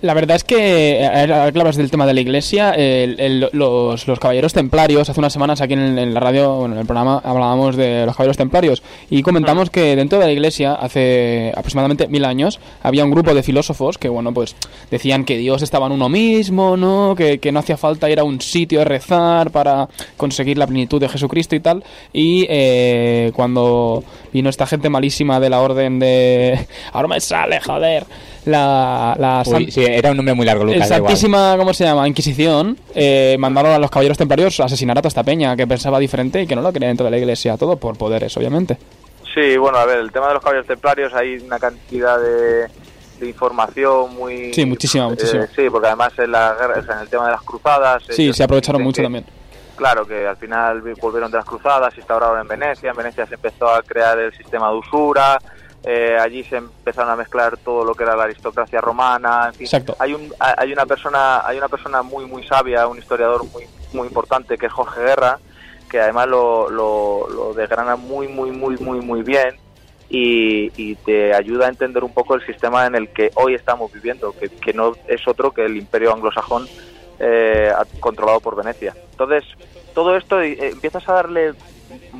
[0.04, 4.06] La verdad es que, eh, que hablas del tema de la iglesia, el- el- los,
[4.06, 7.22] los caballeros templarios, hace unas semanas aquí en, en la radio, bueno, en el programa,
[7.24, 12.26] hablábamos de los caballeros templarios y comentamos que dentro de la iglesia, hace aproximadamente mil
[12.26, 14.54] años, había un grupo de filósofos que, bueno, pues
[14.90, 17.14] decían que Dios estaba en uno mismo, ¿no?
[17.16, 19.88] Que, que no hacía falta ir a un sitio a rezar para
[20.18, 21.82] conseguir la plenitud de Jesucristo y tal.
[22.12, 26.58] Y eh, cuando vino esta gente malísima de la orden de...
[26.92, 28.04] Ahora me sale, joder.
[28.46, 30.86] La, la Uy, sí, era un nombre muy largo, Lucas.
[30.86, 31.00] igual.
[31.00, 32.06] Santísima, ¿cómo se llama?
[32.06, 35.98] Inquisición, eh, mandaron a los caballeros templarios a asesinar a toda esta peña que pensaba
[35.98, 38.76] diferente y que no lo quería dentro de la iglesia, todo por poderes, obviamente.
[39.34, 42.68] Sí, bueno, a ver, el tema de los caballeros templarios hay una cantidad de,
[43.18, 44.52] de información muy...
[44.52, 45.44] Sí, muchísima, muchísima.
[45.44, 48.02] Eh, sí, porque además en, la guerra, o sea, en el tema de las cruzadas...
[48.10, 49.24] Sí, se aprovecharon mucho que- también.
[49.76, 53.26] Claro, que al final vi- volvieron de las cruzadas, se instauraron en Venecia, en Venecia
[53.26, 55.36] se empezó a crear el sistema de usura,
[55.84, 59.64] eh, allí se empezaron a mezclar todo lo que era la aristocracia romana, en fin.
[59.66, 59.94] Exacto.
[59.98, 63.64] Hay, un, ha- hay una persona hay una persona muy muy sabia, un historiador muy
[63.92, 65.38] muy importante que es Jorge Guerra,
[65.90, 69.56] que además lo, lo, lo desgrana muy muy muy muy muy bien
[70.08, 73.92] y, y te ayuda a entender un poco el sistema en el que hoy estamos
[73.92, 76.66] viviendo, que, que no es otro que el imperio anglosajón
[77.18, 78.94] eh, controlado por Venecia.
[79.12, 79.44] Entonces,
[79.94, 81.54] todo esto eh, empiezas a darle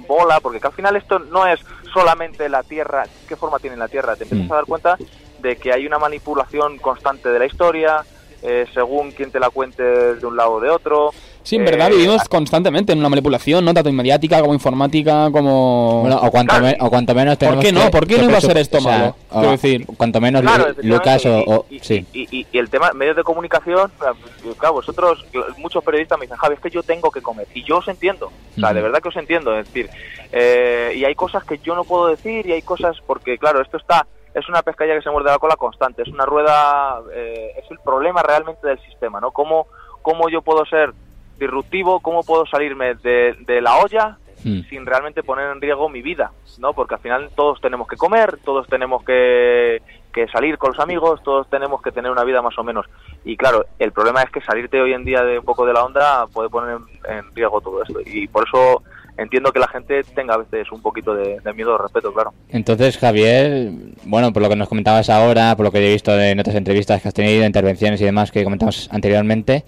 [0.06, 1.60] bola, porque que al final esto no es
[1.92, 4.52] solamente la Tierra, qué forma tiene la Tierra, te empiezas Mm.
[4.52, 4.98] a dar cuenta
[5.40, 8.04] de que hay una manipulación constante de la historia,
[8.42, 11.12] eh, según quien te la cuente de un lado o de otro.
[11.44, 13.74] Sí, en Eh, verdad vivimos constantemente en una manipulación, ¿no?
[13.74, 16.00] Tanto mediática como informática, como...
[16.00, 16.64] Bueno, o cuanto, Claro.
[16.66, 17.82] me- o cuanto menos tenemos qué no?
[17.84, 19.16] que- ¿Por qué no iba a ser esto o sea, malo?
[19.30, 19.86] o- Quiero decir.
[19.98, 21.38] Cuanto menos Claro, Lu- Lucas o...
[21.46, 22.06] o- y, y- sí.
[22.14, 25.24] y, y- y el tema medios de comunicación, eh, claro, vosotros,
[25.58, 27.46] muchos periodistas me dicen, Javi, es que yo tengo que comer.
[27.54, 29.54] Y yo os entiendo, o sea, de verdad que os entiendo.
[29.58, 29.90] Es decir,
[30.32, 33.76] eh, y hay cosas que yo no puedo decir y hay cosas, porque claro, esto
[33.76, 37.70] está, es una pescadilla que se muerde la cola constante, es una rueda, eh, es
[37.70, 39.30] el problema realmente del sistema, ¿no?
[39.30, 39.66] ¿Cómo,
[40.02, 40.92] cómo yo puedo ser
[41.38, 44.60] disruptivo, cómo puedo salirme de, de la olla Mm.
[44.68, 46.74] sin realmente poner en riesgo mi vida, ¿no?
[46.74, 49.80] Porque al final todos tenemos que comer, todos tenemos que,
[50.12, 52.84] que salir con los amigos, todos tenemos que tener una vida más o menos.
[53.24, 55.82] Y claro, el problema es que salirte hoy en día de un poco de la
[55.82, 58.00] onda puede poner en, en riesgo todo esto.
[58.04, 58.82] Y por eso
[59.16, 62.34] entiendo que la gente tenga a veces un poquito de, de miedo o respeto, claro.
[62.50, 63.70] Entonces, Javier,
[64.04, 67.00] bueno, por lo que nos comentabas ahora, por lo que he visto en otras entrevistas
[67.00, 69.64] que has tenido, intervenciones y demás que comentamos anteriormente,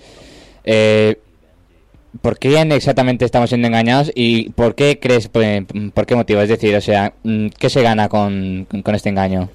[0.65, 1.17] eh,
[2.21, 5.43] ¿por qué exactamente estamos siendo engañados y por qué crees, por,
[5.95, 6.41] por qué motivo?
[6.41, 9.49] Es decir, o sea, mm, ¿qué se gana con, con este engaño?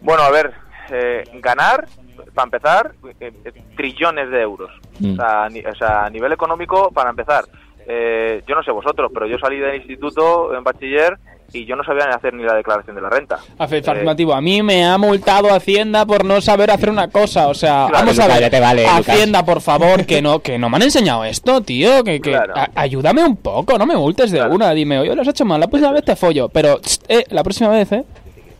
[0.00, 0.52] Bueno, a ver,
[0.90, 1.86] eh, ganar,
[2.34, 4.70] para empezar, eh, eh, trillones de euros.
[5.00, 5.12] Mm.
[5.12, 7.44] O, sea, a ni- o sea, a nivel económico, para empezar.
[7.86, 11.18] Eh, yo no sé vosotros, pero yo salí del instituto en bachiller
[11.52, 13.38] y yo no sabía hacer ni la declaración de la renta.
[13.58, 17.48] Eh, Afirmativo, a mí me ha multado Hacienda por no saber hacer una cosa.
[17.48, 18.40] O sea, Claro, vamos a ver.
[18.40, 19.08] ya te vale, Lucas.
[19.08, 22.02] Hacienda, por favor, que no, que no me han enseñado esto, tío.
[22.02, 22.54] Que, que Claro.
[22.56, 24.54] a- ayúdame un poco, no me multes de Claro.
[24.54, 24.70] una.
[24.72, 26.48] Dime, oye, lo has hecho mal, la próxima vez te follo.
[26.48, 28.04] Pero, eh, la próxima vez, eh.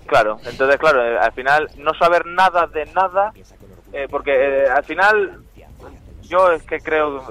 [0.06, 3.32] Claro, entonces, claro, eh, al final no saber nada de nada,
[3.92, 5.38] eh, porque eh, al final
[6.28, 7.22] yo es que creo,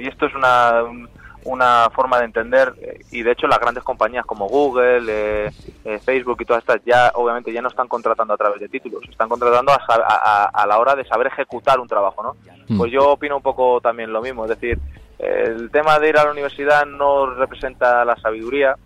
[0.00, 1.08] y esto es una, un-
[1.44, 5.50] una forma de entender, eh, y de hecho las grandes compañías como Google, eh,
[5.84, 9.02] eh, Facebook y todas estas ya obviamente ya no están contratando a través de títulos,
[9.08, 12.36] están contratando a, a- la hora de saber ejecutar un trabajo, ¿no?
[12.68, 12.78] Mm.
[12.78, 14.78] Pues yo opino un poco también lo mismo, es decir,
[15.18, 18.76] el tema de ir a la universidad no representa la sabiduría,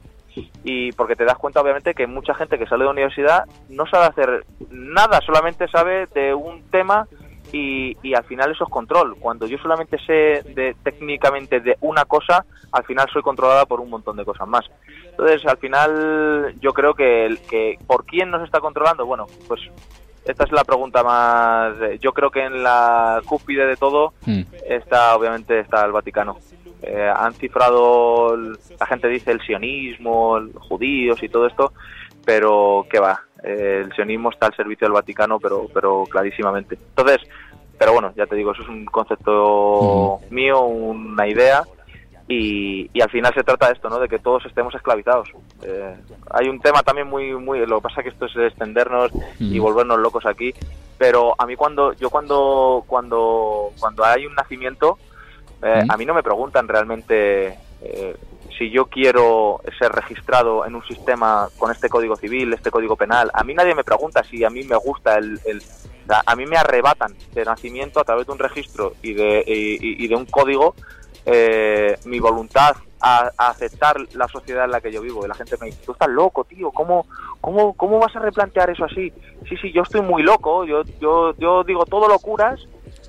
[0.64, 3.86] y porque te das cuenta obviamente que mucha gente que sale de la universidad no
[3.86, 7.06] sabe hacer nada, solamente sabe de un tema
[7.52, 9.16] y, y al final eso es control.
[9.18, 13.90] Cuando yo solamente sé de, técnicamente de una cosa, al final soy controlada por un
[13.90, 14.64] montón de cosas más.
[15.10, 19.06] Entonces, al final yo creo que, el- que ¿por quién nos está controlando?
[19.06, 19.60] Bueno, pues
[20.24, 21.74] esta es la pregunta más...
[21.80, 24.42] eh, Yo creo que en la cúspide de todo Mm.
[24.68, 26.36] está obviamente está el Vaticano.
[26.82, 31.72] Eh, han cifrado, el- la gente dice el sionismo, los judíos y todo esto,
[32.24, 36.74] pero que va, eh, el sionismo está al servicio del Vaticano, pero, pero clarísimamente.
[36.74, 37.20] Entonces,
[37.78, 41.62] pero bueno, ya te digo, eso es un concepto mío, una idea,
[42.28, 44.00] y, y al final se trata de esto, ¿no?
[44.00, 45.28] De que todos estemos esclavizados.
[45.62, 45.94] Eh,
[46.30, 49.98] hay un tema también muy, muy, lo que pasa que esto es extendernos y volvernos
[50.00, 50.52] locos aquí,
[50.98, 54.98] pero a mí cuando, yo cuando, cuando, cuando hay un nacimiento,
[55.62, 55.90] eh, Mm.
[55.90, 58.16] a mí no me preguntan realmente eh,
[58.56, 63.30] si yo quiero ser registrado en un sistema con este código civil, este código penal.
[63.34, 65.40] A mí nadie me pregunta si a mí me gusta el...
[65.44, 65.62] el-
[66.08, 70.06] a mí me arrebatan de nacimiento a través de un registro y de, y- y
[70.06, 70.76] de un código
[71.24, 75.24] eh, mi voluntad a, a aceptar la sociedad en la que yo vivo.
[75.24, 77.06] Y la gente me dice, tú estás loco, tío, ¿cómo,
[77.40, 79.12] cómo, cómo vas a replantear eso así?
[79.48, 82.60] Sí, sí, yo estoy muy loco, yo, yo, yo digo todo locuras,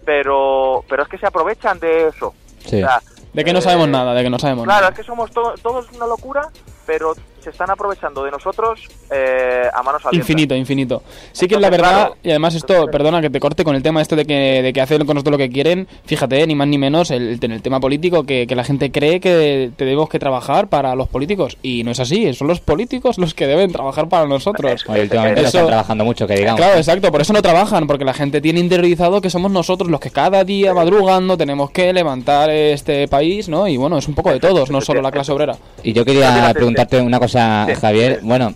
[0.03, 2.33] pero, pero es que se aprovechan de eso.
[2.65, 2.77] Sí.
[2.81, 2.99] O sea,
[3.33, 4.91] De que no eh, sabemos nada, de que no sabemos Claro, nada.
[4.93, 6.49] es que somos to- todos una locura,
[6.85, 7.13] pero
[7.47, 10.13] se están aprovechando de nosotros eh, a manos abiertas.
[10.29, 11.01] Infinito, infinito.
[11.31, 12.17] Sí que es la verdad, claro.
[12.21, 14.81] y además esto, perdona que te corte con el tema este de que, de que
[14.81, 17.79] hacen con nosotros lo que quieren, fíjate, ni más ni menos, el, en el tema
[17.79, 21.91] político, que, que la gente cree que tenemos que trabajar para los políticos, y no
[21.91, 24.83] es así, son los políticos los que deben trabajar para nosotros.
[24.89, 26.59] Oye, últimamente no Eso- están trabajando mucho, que digamos.
[26.59, 30.01] Claro, exacto, por eso no trabajan, porque la gente tiene interiorizado que somos nosotros los
[30.01, 33.69] que cada día madrugando tenemos que levantar este país, ¿no?
[33.69, 35.55] Y bueno, es un poco de todos, no solo la clase obrera.
[35.81, 37.36] Y yo quería preguntarte una cosa,
[37.67, 38.19] sí, Javier.
[38.21, 38.25] sí.
[38.27, 38.53] Bueno,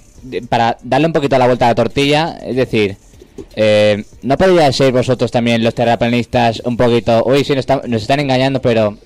[0.49, 2.97] para darle un poquito la vuelta a la tortilla, es decir,
[3.55, 7.23] eh, ¿no podríais ser vosotros también los terraplanistas un poquito...
[7.25, 8.97] Uy, sí, nos, está- nos están engañando, pero...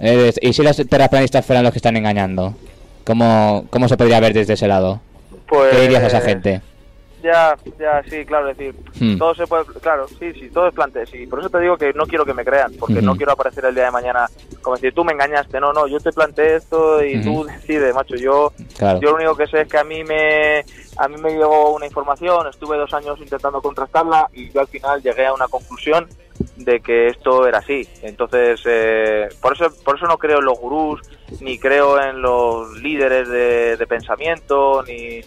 [0.00, 2.54] eh, ¿Y si los terraplanistas fueran los que están engañando?
[3.04, 5.00] ¿Cómo, ¿Cómo se podría ver desde ese lado?
[5.48, 6.60] Pues, ¿Qué dirías a esa gente?
[7.22, 9.16] Ya, ya, sí, claro, es decir, Hmm.
[9.18, 11.92] todo se puede, claro, sí, sí, todo es plante, sí, por eso te digo que
[11.92, 14.26] no quiero que me crean, porque no quiero aparecer el día de mañana
[14.60, 17.44] como decir, tú me engañaste, no, no, yo te planteé esto y tú Ujú.
[17.46, 19.00] decides, macho, yo, Claro.
[19.00, 20.64] yo lo único que sé es que a mí me,
[20.96, 25.00] a mí me llegó una información, estuve dos años intentando contrastarla y yo al final
[25.02, 26.08] llegué a una conclusión
[26.56, 30.58] de que esto era así, entonces, eh, por eso, por eso no creo en los
[30.58, 31.00] gurús,
[31.40, 35.20] ni creo en los líderes de, de pensamiento, ni,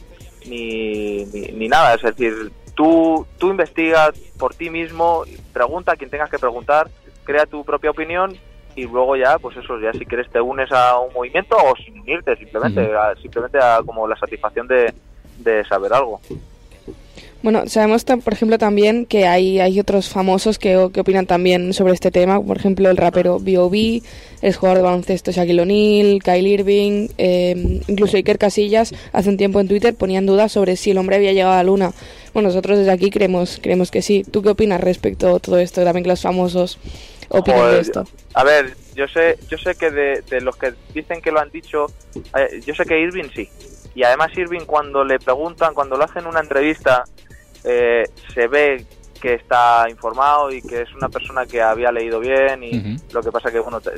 [0.46, 1.96] ni, ni, ni nada.
[1.96, 5.24] Es decir, tú, tú investigas por ti mismo,
[5.54, 6.90] pregunta a quien tengas que preguntar,
[7.24, 8.36] crea tu propia opinión
[8.76, 12.00] y luego ya, pues eso, ya si quieres te unes a un movimiento o sin
[12.00, 14.94] unirte, simplemente, a- simplemente a como la satisfacción de,
[15.38, 16.22] de saber algo.
[17.44, 21.94] Bueno, sabemos, por ejemplo, también que hay, hay otros famosos que, que opinan también sobre
[21.94, 22.40] este tema.
[22.42, 24.04] Por ejemplo, el rapero B.O.B.,
[24.42, 29.60] el jugador de baloncesto Shaquille O'Neal, Kyle Irving, eh, incluso Iker Casillas, hace un tiempo
[29.60, 31.92] en Twitter ponían dudas sobre si el hombre había llegado a la luna.
[32.34, 34.24] Bueno, nosotros desde aquí creemos, creemos que sí.
[34.24, 35.84] ¿Tú qué opinas respecto a todo esto?
[35.84, 36.78] También que los famosos
[37.30, 38.04] opinan de Joder, esto.
[38.36, 41.50] A ver, yo sé, yo sé que de, de los que dicen que lo han
[41.50, 41.88] dicho,
[42.38, 43.50] eh, yo sé que Irving sí.
[43.94, 47.04] Y además Irving cuando le preguntan, cuando le hacen una entrevista,
[47.63, 48.86] eh, se ve
[49.19, 52.71] que está informado y que es una persona que había leído bien y
[53.13, 53.91] lo que pasa que bueno, te-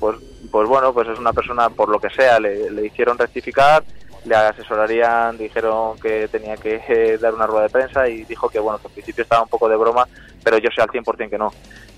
[0.00, 0.16] pues,
[0.50, 3.84] pues bueno, pues es una persona por lo que sea le, le hicieron rectificar,
[4.24, 8.58] le asesorarían, dijeron que tenía que eh, dar una rueda de prensa y dijo que
[8.58, 10.06] bueno, que al principio estaba un poco de broma,
[10.42, 11.52] pero yo sé al 100% que no.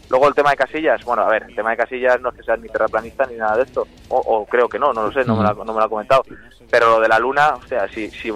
[0.09, 2.43] Luego el tema de Casillas, bueno, a ver, el tema de Casillas no es que
[2.45, 5.25] sea ni terraplanista ni nada de esto, o, o creo que no, no lo sé,
[5.25, 6.25] no me, lo, ha- no me lo ha comentado,
[6.71, 8.31] pero lo de la luna, o sea, sí, sí,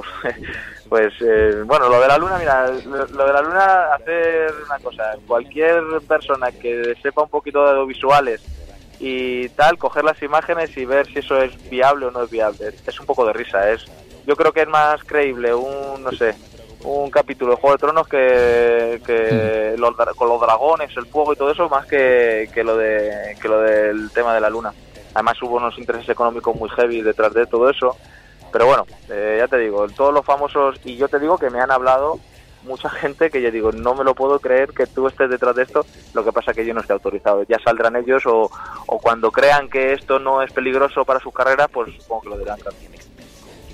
[0.91, 4.81] pues eh, bueno, lo de la luna, mira, lo, lo de la luna, hacer una
[4.81, 8.41] cosa, cualquier persona que sepa un poquito de audiovisuales
[8.99, 12.75] y tal, coger las imágenes y ver si eso es viable o no es viable.
[12.85, 13.81] Es un poco de risa, es
[14.27, 16.37] yo creo que es más creíble un, no sé,
[16.83, 21.33] un capítulo de Juego de Tronos que, que los dra- con los dragones, el fuego
[21.33, 24.75] y todo eso, más que, que lo de que lo del tema de la luna.
[25.15, 27.97] Además hubo unos intereses económicos muy heavy detrás de todo eso.
[28.53, 31.61] Pero bueno, eh, ya te digo, todos los famosos, y yo te digo que me
[31.61, 32.19] han hablado
[32.63, 35.63] mucha gente que yo digo, no me lo puedo creer que tú estés detrás de
[35.63, 35.85] esto,
[36.15, 37.43] lo que pasa que yo no estoy autorizado.
[37.45, 38.51] Ya saldrán ellos o,
[38.87, 42.39] o cuando crean que esto no es peligroso para sus carreras, pues supongo que lo
[42.39, 42.91] dirán también.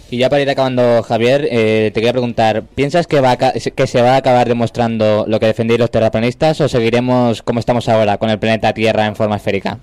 [0.08, 3.86] Y ya para ir acabando, Javier, eh, te quería preguntar, ¿piensas que, va a que
[3.88, 8.16] se va a acabar demostrando lo que defendéis los terraplanistas o seguiremos como estamos ahora,
[8.16, 9.78] con el planeta Tierra en forma esférica?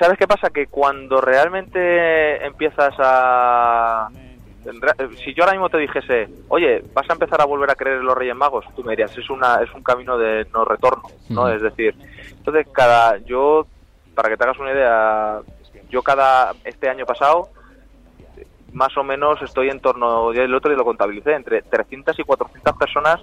[0.00, 0.48] ¿Sabes qué pasa?
[0.48, 4.08] Que cuando realmente empiezas a...
[4.64, 7.98] re- Si yo ahora mismo te dijese, oye, vas a empezar a volver a creer
[7.98, 11.02] en los Reyes Magos, tú me dirías, es, una, es un camino de no retorno,
[11.30, 11.48] ¿no?
[11.48, 11.94] Es decir,
[12.30, 13.18] entonces cada...
[13.18, 13.66] Yo,
[14.14, 15.40] para que te hagas una idea,
[15.90, 16.52] yo cada...
[16.64, 17.48] Este año pasado,
[18.72, 22.22] más o menos estoy en torno, yo el otro día lo contabilicé, entre 300 y
[22.22, 23.20] 400 personas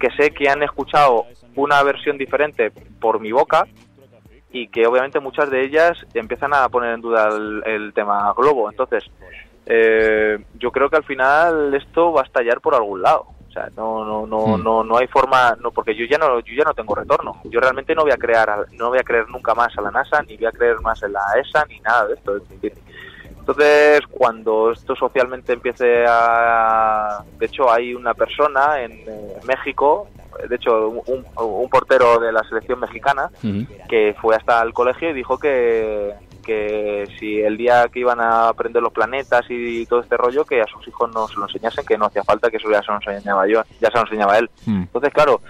[0.00, 3.66] que sé que han escuchado una versión diferente por mi boca
[4.50, 8.70] y que obviamente muchas de ellas empiezan a poner en duda el, el tema globo.
[8.70, 9.04] Entonces,
[9.70, 13.26] eh, yo creo que al final esto va a estallar por algún lado.
[13.48, 14.62] O sea, no, no, no, Hmm.
[14.62, 17.40] no, no hay forma, no, porque yo ya no, yo ya no tengo retorno.
[17.44, 20.22] Yo realmente no voy a crear, no voy a creer nunca más a la NASA,
[20.22, 22.36] ni voy a creer más en la ESA, ni nada de esto.
[23.40, 27.22] Entonces, cuando esto socialmente empiece a...
[27.38, 30.08] De hecho, hay una persona en eh, México,
[30.46, 33.66] de hecho, un, un portero de la selección mexicana, Ujú.
[33.88, 36.12] que fue hasta el colegio y dijo que,
[36.48, 40.62] que si el día que iban a aprender los planetas y todo este rollo, que
[40.62, 42.90] a sus hijos no se lo enseñasen, que no hacía falta, que eso ya se
[42.90, 44.48] lo enseñaba yo, ya se lo enseñaba él.
[44.64, 44.82] Mm.
[44.84, 45.42] Entonces, claro,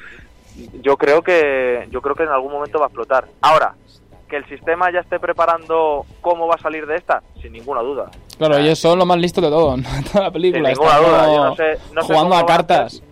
[0.83, 3.29] yo creo que yo creo que en algún momento va a explotar.
[3.41, 3.75] Ahora,
[4.29, 8.11] que el sistema ya esté preparando cómo va a salir de esta, sin ninguna duda.
[8.37, 9.85] Claro, ellos son lo más listo de todo, ¿no?
[10.13, 10.69] toda la película.
[10.69, 13.03] Sin ninguna duda, yo no sé- no jugando a cartas.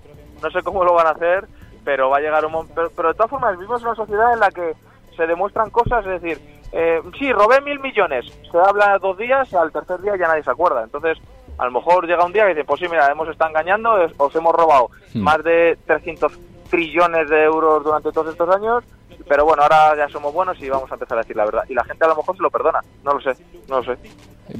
[0.42, 1.46] no sé cómo lo van a hacer,
[1.84, 2.74] pero va a llegar un momento.
[2.74, 4.72] Pero, pero de todas formas, vivimos en una sociedad en la que
[5.16, 6.38] se demuestran cosas, es decir,
[6.76, 10.50] eh, sí, robé mil millones, se habla dos días, al tercer día ya nadie se
[10.50, 10.82] acuerda.
[10.84, 11.16] Entonces,
[11.58, 14.34] a lo mejor llega un día y dice, pues sí, mira, hemos estado engañando, os
[14.36, 15.20] hemos robado Hmm.
[15.22, 16.32] más de 300
[16.70, 18.84] trillones de euros durante todos estos años,
[19.28, 21.62] pero bueno, ahora ya somos buenos y vamos a empezar a decir la verdad.
[21.68, 23.32] Y la gente a lo mejor se lo perdona, no lo sé,
[23.68, 23.98] no lo sé.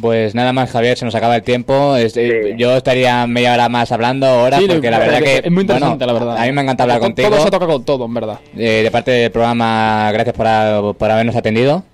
[0.00, 1.94] Pues nada más, Javier, se nos acaba el tiempo.
[1.94, 5.37] Es- eh, Yo estaría media hora más hablando ahora, Sí, porque la verdad que...
[5.44, 6.42] es muy interesante, bueno, la verdad.
[6.42, 7.29] A mí me encanta hablar contigo.
[7.31, 8.40] Todo se toca con todo, en verdad.
[8.57, 11.85] Eh, de parte del programa, gracias por, a- por habernos atendido.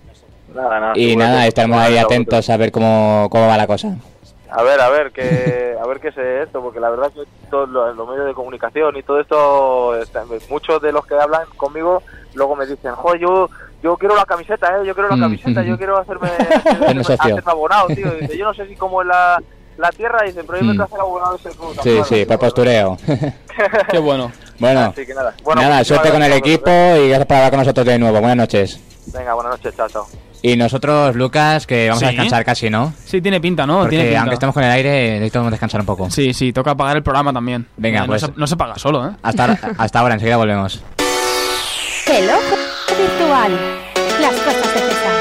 [0.54, 0.92] Nada, nada.
[0.96, 3.94] Y nada, estaremos ahí atentos a ver cómo, cómo va la cosa.
[4.54, 7.68] A ver, a ver, que, a ver qué es esto, porque la verdad que todos
[7.70, 12.02] los, los medios de comunicación y todo esto, está- muchos de los que hablan conmigo
[12.34, 13.48] luego me dicen, joder, yo,
[13.82, 14.86] yo quiero la camiseta, ¿eh?
[14.86, 15.78] yo quiero la Mm, camiseta, mm, yo mm.
[15.78, 16.28] quiero hacerme,
[17.46, 18.12] abonado, tío.
[18.14, 19.42] Dice, yo no sé si como es la,
[19.78, 20.76] la tierra, dice, pero yo me Mm.
[20.76, 21.76] quiero hacer abonado de ese club.
[21.82, 22.98] Sí, sí, por postureo.
[23.90, 24.30] Qué bueno.
[24.58, 25.34] bueno, Así que nada.
[25.44, 28.18] Bueno, nada, muchísimas suerte con el equipo y gracias por hablar con nosotros de nuevo.
[28.20, 28.80] Buenas noches.
[29.14, 30.06] Venga, buenas noches, chao, chao.
[30.44, 32.92] Y nosotros, Lucas, que vamos a descansar casi, ¿no?
[33.04, 33.78] Sí, tiene pinta, ¿no?
[33.80, 34.20] Porque tiene pinta.
[34.20, 36.10] aunque estemos con el aire, necesitamos descansar un poco.
[36.10, 37.66] Sí, sí, toca pagar el programa también.
[37.76, 39.10] Venga, Eh, no pues- se- no se paga solo, ¿eh?
[39.22, 40.82] Hasta, ahora- hasta ahora, enseguida volvemos.
[42.12, 42.56] El ojo
[42.98, 43.52] virtual.
[44.20, 45.12] Las cosas de César.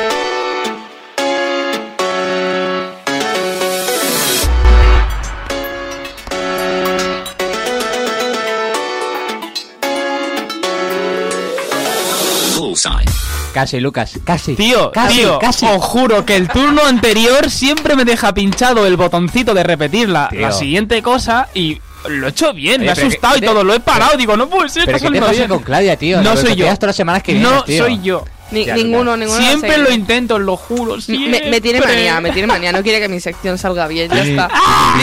[12.58, 13.21] Bullseye.
[13.54, 14.56] Casi, Lucas, casi.
[14.56, 15.66] Tío, casi, tío, casi.
[15.66, 20.30] os juro que el turno anterior siempre me deja pinchado el botoncito de repetir la,
[20.58, 23.64] siguiente cosa y lo he hecho bien, Oye, me ha pero asustado que- y todo,
[23.64, 25.50] lo he parado, digo, no puede ser, Pero ¿qué te saliendo pasa bien.
[25.50, 26.22] con Claudia, tío?
[26.22, 26.50] No soy yo.
[26.50, 27.84] repetías todas las semanas que vienes, No tío.
[27.84, 28.26] soy yo.
[28.52, 29.40] Ni- Ya, ninguno, ninguno.
[29.40, 30.96] Siempre lo intento, lo juro.
[30.96, 31.50] Me, Siempre.
[31.50, 34.50] me tiene manía, me tiene manía, no quiere que mi sección salga bien, ya está.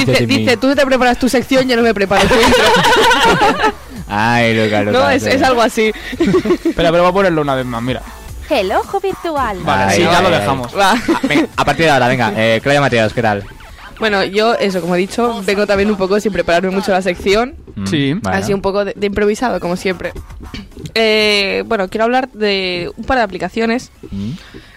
[0.05, 3.73] Dice, Dice tú te preparas tu sección, yo no me preparo tu intro.
[4.09, 5.01] Ay, Lucas, Lucas.
[5.03, 5.93] No, es, es algo así.
[6.19, 8.03] Espera, pero voy a ponerlo una vez más, mira.
[8.51, 9.59] El ojo virtual.
[9.63, 10.77] Vale, sí, ya lo dejamos.
[10.77, 10.93] Va.
[10.93, 12.33] Ah, venga, a partir de ahora, venga.
[12.37, 13.45] Eh, Claudia Mateos, ¿qué tal?
[13.99, 17.57] Bueno, yo, eso, como he dicho, vengo también un poco sin prepararme mucho la sección.
[17.75, 18.15] Mm, Sí.
[18.15, 18.39] bueno.
[18.39, 20.13] Así un poco de, de improvisado, como siempre.
[20.95, 23.91] Eh, bueno, quiero hablar de un par de aplicaciones.
[24.11, 24.31] Mm.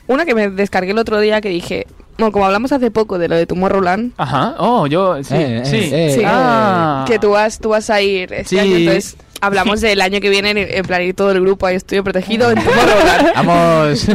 [0.08, 1.86] Una que me descargué el otro día que dije,
[2.18, 5.66] bueno, como hablamos hace poco de lo de Tomorrowland, Ajá, oh, yo, sí, Eh, eh,
[5.66, 5.90] sí.
[5.94, 6.22] eh, Sí.
[6.26, 7.06] Ah.
[7.08, 8.60] que tú vas, tú vas a ir este Sí.
[8.60, 12.04] año, entonces hablamos del año que viene, en, plan ir todo el grupo a estudio
[12.04, 12.54] protegido.
[13.36, 14.08] Vamos.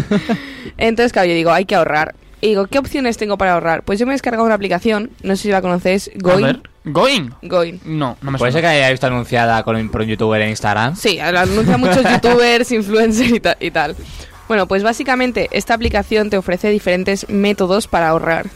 [0.78, 2.14] Entonces, claro, yo digo, hay que ahorrar.
[2.40, 3.82] Y digo, ¿qué opciones tengo para ahorrar?
[3.82, 6.44] Pues yo me he descargado una aplicación, no sé si la conocéis, A Going.
[6.44, 7.30] ver, Going.
[7.42, 7.78] Going.
[7.84, 10.94] No, no me Puede ser que haya visto anunciada con, por un youtuber en Instagram.
[10.96, 13.96] Sí, la anuncian muchos youtubers, influencers y, ta- y tal.
[14.48, 18.46] Bueno, pues básicamente esta aplicación te ofrece diferentes métodos para ahorrar.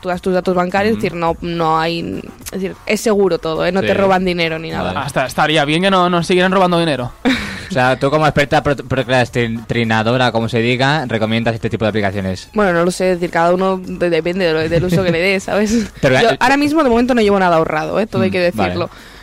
[0.00, 2.22] Tú, das tus datos bancarios, es decir, no, no hay...
[2.46, 3.72] Es decir, es seguro todo, ¿eh?
[3.72, 3.86] no Sí.
[3.88, 4.92] te roban dinero ni nada.
[4.92, 5.06] Vale.
[5.06, 7.12] Hasta estaría bien que no nos siguieran robando dinero.
[7.70, 12.50] O sea, tú como experta pro- procrastinadora, como se diga, recomiendas este tipo de aplicaciones.
[12.52, 15.10] Bueno, no lo sé, es decir, cada uno de- depende de lo- del uso que
[15.10, 15.86] le dé, ¿sabes?
[16.02, 18.06] Pero, Yo ahora mismo de momento no llevo nada ahorrado, ¿eh?
[18.06, 18.74] todo hay que Mm, vale.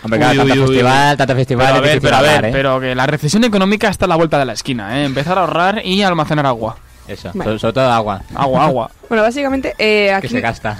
[0.03, 1.17] Hombre, claro, Uy, tanto uy, festival, uy.
[1.17, 2.51] tanto festival, Pero a ver, pero a ver, ahorrar, ¿eh?
[2.53, 5.05] pero que la recesión económica está a la vuelta de la esquina, ¿eh?
[5.05, 6.77] Empezar a ahorrar y almacenar agua.
[7.07, 7.43] Eso, Vale.
[7.43, 8.91] sobre, sobre todo agua, Agua, agua.
[9.09, 10.77] Bueno, básicamente eh, que aquí se gasta.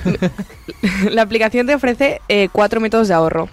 [1.10, 3.50] la aplicación te ofrece eh, cuatro métodos de ahorro.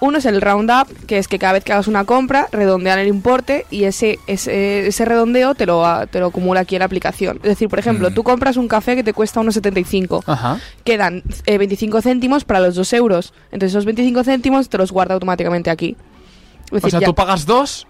[0.00, 3.08] Uno es el roundup, que es que cada vez que hagas una compra, redondean el
[3.08, 7.38] importe y ese, ese, ese redondeo te lo, te lo acumula aquí en la aplicación.
[7.38, 8.14] Es decir, por ejemplo, Mm.
[8.14, 10.22] tú compras un café que te cuesta unos 75.
[10.26, 10.60] Ajá.
[10.84, 13.32] Quedan eh, 25 céntimos para los 2 euros.
[13.50, 15.96] Entonces esos 25 céntimos te los guarda automáticamente aquí.
[16.70, 17.86] Es O sea, ya- tú pagas dos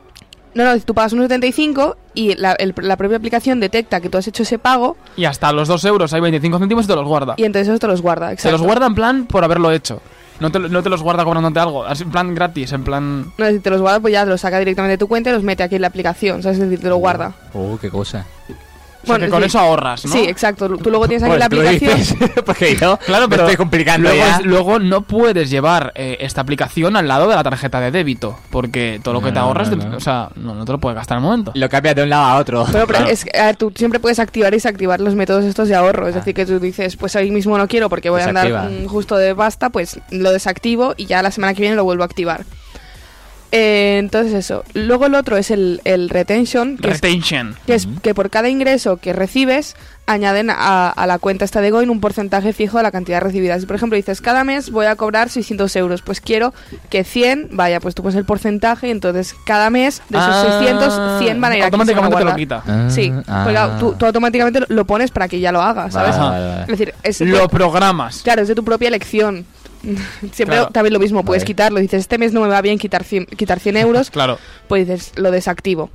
[0.54, 4.16] No, no, tú pagas unos 75 y la, el- la propia aplicación detecta que tú
[4.16, 7.06] has hecho ese pago y hasta los dos euros hay 25 céntimos y te los
[7.06, 7.34] guarda.
[7.36, 8.28] y entonces eso te los guarda.
[8.28, 8.56] Te Exacto.
[8.56, 10.00] los guarda en plan por haberlo hecho.
[10.41, 11.84] No te, no te los guarda cobrándote algo.
[11.84, 13.32] Así, En plan gratis, en plan...
[13.36, 15.43] No, si te los guarda, pues ya los saca directamente de tu cuenta y los
[15.43, 16.59] mete aquí en la aplicación, ¿sabes?
[16.59, 17.32] Es decir, te lo guarda.
[17.55, 18.24] Uh, qué cosa.
[19.01, 19.46] O sea, Bueno, que con sí.
[19.46, 20.12] eso ahorras, ¿no?
[20.12, 20.68] Sí, exacto.
[20.76, 21.99] Tú luego tienes aquí Pues la aplicación.
[21.99, 24.36] dices, porque yo Claro, me pero estoy complicando luego, ya.
[24.38, 28.36] es- luego no puedes llevar eh, esta aplicación al lado de la tarjeta de débito,
[28.51, 29.96] porque todo lo que No, te ahorras, no, de- no.
[29.96, 31.53] o sea, no, no te lo puedes gastar al momento.
[31.55, 32.66] Lo cambias de un lado a otro.
[32.72, 35.68] Pero, pero es que, a ver, tú siempre puedes activar y desactivar los métodos estos
[35.68, 36.09] de ahorro.
[36.09, 38.86] Es decir, que tú dices, pues ahí mismo no quiero porque voy a andar mm,
[38.86, 42.07] justo de basta, pues lo desactivo y ya la semana que viene lo vuelvo a
[42.07, 42.44] activar.
[43.53, 44.62] Eh, entonces eso.
[44.74, 47.55] Luego el otro es el, el retention, que es, Retention.
[47.66, 49.74] que es que por cada ingreso que recibes
[50.07, 53.59] añaden a, a la cuenta esta de Goin un porcentaje fijo de la cantidad recibida.
[53.61, 56.55] Si por ejemplo dices, cada mes voy a cobrar 600 euros, pues quiero
[56.88, 60.59] que 100, vaya, pues tú pones el porcentaje y entonces cada mes de esos Ah,
[60.61, 62.62] 600, 100 van a ir van a Automáticamente te lo quita.
[62.66, 63.40] Ah, Sí, ah.
[63.44, 66.16] pues claro, tú, tú automáticamente lo- lo pones para que ya lo hagas, ¿sabes?
[66.18, 66.62] Vale, vale, vale.
[66.62, 68.22] Es decir, es, Lo programas.
[68.22, 69.44] claro, es de tu propia elección.
[70.33, 70.70] Siempre Claro.
[70.70, 71.47] también lo mismo, puedes Vale.
[71.47, 71.81] quitarlo.
[71.81, 74.39] Dices, este mes no me va bien quitar 100, quitar 100 euros, Claro.
[74.68, 75.91] pues dices, lo desactivo.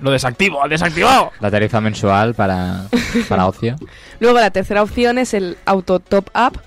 [0.00, 1.32] Lo desactivo, al desactivado.
[1.40, 2.84] La tarifa mensual para,
[3.28, 3.76] para ocio.
[4.20, 6.60] Luego la tercera opción es el auto top up,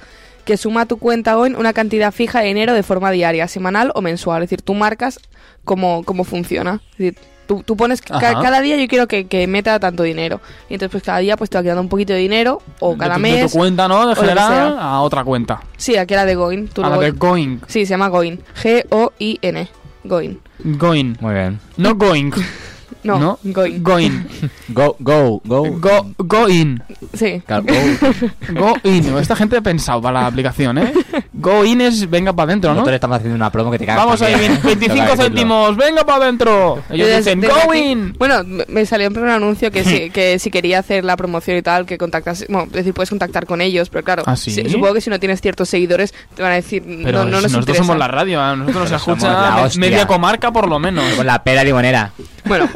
[0.45, 3.91] que suma a tu cuenta Goin una cantidad fija de dinero de forma diaria, semanal
[3.95, 4.43] o mensual.
[4.43, 5.19] Es decir, tú marcas
[5.63, 6.81] cómo, cómo funciona.
[6.93, 7.15] Es decir,
[7.47, 8.41] tú, tú pones ca- Ajá.
[8.41, 10.39] cada día yo quiero que, que meta tanto dinero.
[10.69, 13.15] Y entonces pues cada día pues te va quedando un poquito de dinero o cada
[13.17, 13.51] de, tu- de mes.
[13.51, 14.07] tu cuenta, ¿no?
[14.07, 15.61] De general a otra cuenta.
[15.77, 16.67] Sí, aquí era de Goin.
[16.69, 17.59] Tú a la de Going.
[17.67, 18.41] Sí, se llama Goin.
[18.63, 19.67] G-O-I-N.
[20.03, 20.39] Goin.
[20.63, 21.13] Going.
[21.19, 21.59] Muy bien.
[21.77, 22.31] No going.
[23.03, 23.39] No, ¿No?
[23.43, 23.81] Goin.
[23.83, 24.11] Going.
[24.69, 25.63] Go, go, go.
[25.79, 26.81] Go, go in.
[27.13, 27.41] Sí.
[27.45, 28.53] Claro, go.
[28.53, 29.17] Go in.
[29.17, 30.93] Esta gente ha pensado para la aplicación, ¿eh?
[31.41, 32.75] Go in es venga para adentro, ¿no?
[32.75, 34.05] Nosotros estamos haciendo una promo que te cagas.
[34.05, 34.59] Vamos ahí, también.
[34.63, 35.23] 25 Toca decirlo.
[35.23, 36.83] céntimos, venga para adentro.
[36.89, 38.13] Ellos Desde- dicen, desde go aquí- in.
[38.17, 41.61] Bueno, me- salió en un anuncio que si, que si quería hacer la promoción y
[41.61, 44.51] tal, que contactas, bueno, es decir, puedes contactar con ellos, pero claro, ¿Ah, sí?
[44.51, 47.25] si- supongo que si no tienes ciertos seguidores te van a decir, Pero no, no
[47.25, 47.83] si nos nosotros interesa.
[47.83, 51.03] somos la radio, a nosotros nos escucha media comarca por lo menos.
[51.15, 52.11] Con la pera limonera.
[52.45, 52.69] Bueno,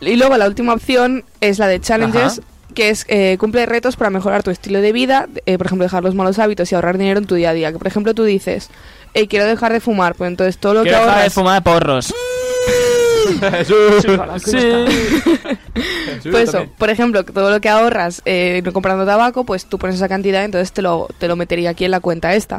[0.00, 2.38] y luego la última opción es la de challenges.
[2.38, 2.48] Ajá.
[2.76, 6.04] Que es eh, cumple retos para mejorar tu estilo de vida, eh, por ejemplo, dejar
[6.04, 7.72] los malos hábitos y ahorrar dinero en tu día a día.
[7.72, 8.70] Que por ejemplo tú dices,
[9.14, 11.62] hey, quiero dejar de fumar, pues entonces todo lo Quiero que dejar de ahorras, fumar
[11.64, 12.14] porros.
[13.26, 14.56] Sí.
[16.30, 19.78] pues eso, por ejemplo, que todo lo que ahorras eh, no comprando tabaco, pues tú
[19.78, 22.58] pones esa cantidad, entonces te lo, te lo metería aquí en la cuenta esta.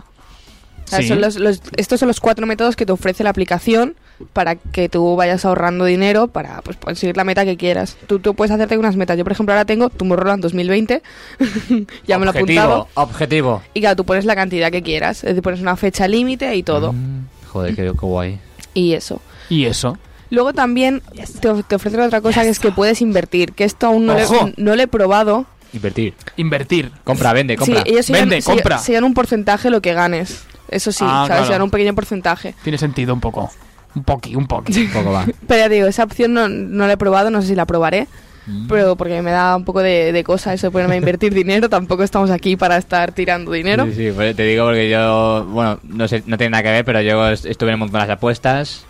[0.86, 1.08] O sea, Sí.
[1.08, 3.96] son los- los- estos son los cuatro métodos que te ofrece la aplicación
[4.34, 7.98] para que tú vayas ahorrando dinero para pues, conseguir la meta que quieras.
[8.08, 9.18] Tú, tú puedes hacerte unas metas.
[9.18, 11.02] Yo, por ejemplo, ahora tengo Tomorrowland 2020.
[12.08, 12.88] ya me lo he apuntado.
[12.96, 13.62] Objetivo, objetivo.
[13.74, 15.18] Y claro, tú pones la cantidad que quieras.
[15.24, 16.94] Es decir, pones una fecha límite y todo.
[16.94, 18.40] Mm, joder, qué, qué guay.
[18.74, 19.22] Y eso.
[19.50, 19.98] Y eso.
[20.30, 21.02] Luego también
[21.40, 23.54] te, of- te ofrecen otra cosa que es que puedes invertir.
[23.54, 24.26] Que esto aún no, le,
[24.58, 25.46] no le he probado.
[25.74, 26.14] Invertir.
[26.38, 26.92] Invertir.
[27.04, 27.84] Compra, vende, compra.
[27.84, 28.78] Sí, ellos se Vende, se- compra.
[28.80, 30.44] se un porcentaje lo que ganes.
[30.70, 31.28] Eso sí, Ah, ¿sabes?
[31.28, 31.44] claro.
[31.44, 32.56] Se llevan un pequeño porcentaje.
[32.64, 33.50] Tiene sentido un poco.
[33.96, 34.86] Un poqui, un poqui.
[34.86, 35.26] Un poco va.
[35.48, 38.08] Pero ya digo, esa opción no, no la he probado, no sé si la probaré.
[38.46, 38.68] Mm.
[38.68, 41.68] Pero porque me da un poco de, de cosa eso de ponerme a invertir dinero.
[41.78, 43.86] Tampoco estamos aquí para estar tirando dinero.
[43.88, 46.86] Sí, sí, pues te digo porque yo, bueno, no sé, no tiene nada que ver,
[46.86, 48.86] pero yo est- estuve en el mundo de las apuestas.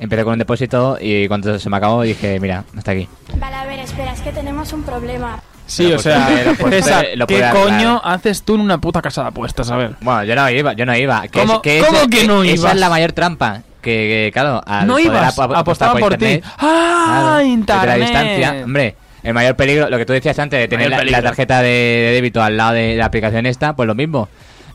[0.00, 3.08] Empecé con un depósito y cuando se me acabó dije, mira, hasta aquí.
[3.38, 5.42] Vale, a ver, espera, es que tenemos un problema.
[5.66, 9.02] Sí, Pero o sea, usted César, lo ¿qué puede coño haces tú en una puta
[9.02, 9.70] casa de apuestas?
[9.70, 9.96] A ver.
[10.00, 11.24] Bueno, yo no iba, yo no iba.
[11.32, 12.74] ¿Cómo- es- que cómo esa- que no Esa ibas?
[12.74, 13.62] es la mayor trampa.
[13.80, 16.24] Que, que, claro, al no poder ibas, ap- ap- apostaba apostar por ti.
[16.26, 17.86] internet, ¡Ah, claro, internet!
[17.86, 21.62] la distancia, hombre, el mayor peligro, lo que tú decías antes de tener la, tarjeta
[21.62, 24.28] de, de débito al lado de la aplicación esta, pues lo mismo.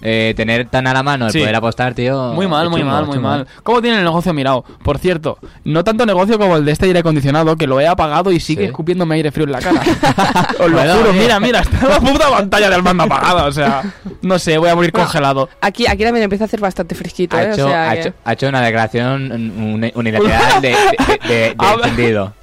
[0.06, 1.40] Eh, tener tan a la mano el Sí.
[1.40, 2.34] poder apostar, tío.
[2.34, 3.28] Muy mal, muy chungo, mal, muy chungo.
[3.30, 3.48] mal.
[3.64, 4.66] ¿Cómo tiene el negocio mirado?
[4.84, 8.32] Por cierto, no tanto negocio como el de este aire acondicionado, que lo he apagado
[8.32, 8.68] y sigue Sí.
[8.68, 9.82] escupiéndome aire frío en la cara.
[10.60, 13.82] Os lo Bueno, juro, mira, mira, está la puta pantalla del mando apagada, o sea,
[14.22, 15.48] no sé, voy a morir congelado.
[15.62, 17.52] Aquí, aquí también empieza a hacer bastante fresquito, Ha ¿eh?
[17.54, 20.76] hecho, o sea ha, que- hecho, ha hecho una declaración uni- unilateral de, de,
[21.28, 22.34] de- de Ah, encendido.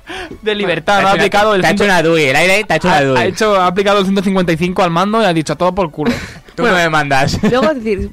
[0.42, 2.76] De libertad, ha aplicado una- el te ha hecho una DUI, el aire te ha
[2.76, 3.18] hecho una DUI.
[3.18, 6.12] ha hecho, ha aplicado el 155 al mando y ha dicho todo por culo.
[6.54, 7.38] Tú no me mandas.
[7.42, 8.10] Luego, decir,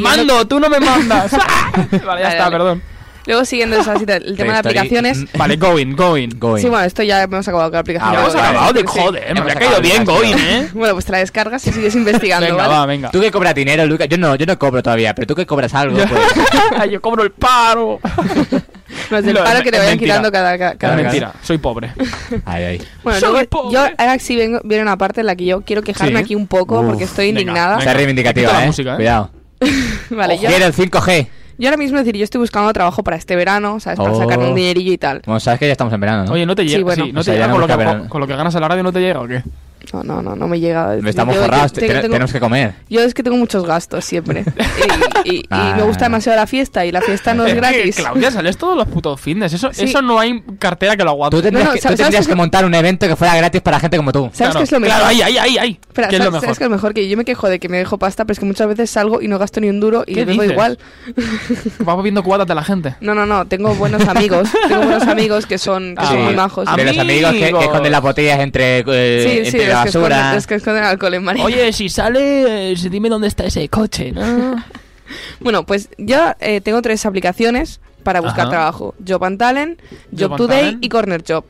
[0.00, 1.32] ¡Mando, tú no me mandas!
[1.32, 2.56] vale, ya Vale, está, vale.
[2.56, 2.82] perdón.
[3.26, 5.18] Luego siguiendo esa cita, el tema de aplicaciones.
[5.18, 6.28] Mm, Vale, going, going.
[6.38, 6.62] Going.
[6.62, 8.14] Sí, bueno, esto ya hemos acabado con la aplicación.
[8.16, 8.46] Ah, hemos vale.
[8.48, 8.86] acabado, de sí.
[8.86, 10.36] joder, me ha caído bien el going.
[10.38, 10.68] ¿eh?
[10.72, 12.74] Bueno, pues te la descargas y sigues investigando, Venga, ¿vale?
[12.78, 13.10] va, venga.
[13.10, 14.08] Tú que cobras dinero, Lucas.
[14.08, 16.90] Yo no, yo no cobro todavía, pero tú que cobras algo, pues.
[16.90, 17.98] Yo cobro el paro.
[19.10, 20.14] No es del No, paro que te vayan mentira.
[20.14, 21.92] quitando cada, cada, cada mentira, soy pobre.
[22.44, 22.82] Ay, ay.
[23.02, 23.74] Bueno, Soy luego, pobre.
[23.74, 26.24] yo ahora sí vengo, viene una parte en la que yo quiero quejarme Sí.
[26.24, 27.76] aquí un poco Uf, porque estoy venga, indignada.
[27.78, 28.66] Venga, reivindicativa, quita la eh.
[28.66, 28.96] música, ¿eh?
[28.96, 29.30] Cuidado.
[30.10, 31.26] Vale, yo, Quiero el 5G.
[31.58, 33.98] Yo ahora mismo decir, yo estoy buscando trabajo para este verano, ¿sabes?
[33.98, 34.18] Para Oh.
[34.18, 35.22] sacarme un dinerillo y tal.
[35.22, 36.32] Como sabes que ya estamos en verano, ¿no?
[36.32, 36.84] Oye, ¿no te Sí, llega?
[36.84, 37.04] bueno.
[37.06, 37.66] sí, ¿no O te sea, llega no con lo,
[38.02, 39.42] que, con, lo ganas en la radio no te llega o qué?
[39.92, 40.96] No, no, no, no me llega.
[40.96, 42.74] Estamos forrados, te- tengo- tenemos que comer.
[42.88, 44.44] Yo es que tengo muchos gastos siempre.
[45.24, 45.74] y, y- y Ah.
[45.76, 47.96] me gusta demasiado la fiesta y la fiesta no es gratis.
[47.96, 49.52] Claudia, sales todos los putos fines.
[49.52, 49.84] Eso, Sí.
[49.84, 51.36] eso no hay cartera que lo aguante.
[51.36, 53.36] Tú tendrías, No, no, que, tú ¿sabes- tendrías sabes que montar un evento que fuera
[53.36, 54.30] gratis para gente como tú.
[54.32, 54.96] ¿Sabes Claro, qué es lo mejor?
[54.96, 55.80] Claro, ahí, ahí, ahí, ahí.
[55.88, 56.40] Espera, ¿Qué es lo ¿sabes, mejor?
[56.46, 56.94] sabes qué es lo mejor?
[56.94, 59.22] Que yo me quejo de que me dejo pasta, pero es que muchas veces salgo
[59.22, 60.78] y no gasto ni un duro y ¿Qué bebo igual.
[61.80, 62.94] Vas viendo cubatas de la gente.
[63.00, 64.48] No, no, no, tengo buenos amigos.
[64.68, 66.22] tengo buenos amigos que son, que Ah, son sí.
[66.22, 66.68] muy majos.
[66.76, 70.08] De los amigos que, esconden las botellas entre, eh, sí, sí, entre los la que,
[70.08, 70.34] esconden, basura.
[70.34, 71.44] los que esconden alcohol en marina.
[71.46, 74.56] Oye, si sale, eh, dime dónde está ese coche, ¿no?
[75.38, 78.50] Bueno, pues yo eh, tengo tres aplicaciones para buscar Ajá.
[78.50, 78.94] trabajo.
[79.06, 80.84] Job and Talent, Job Job and Today Talent.
[80.84, 81.44] y Corner Job.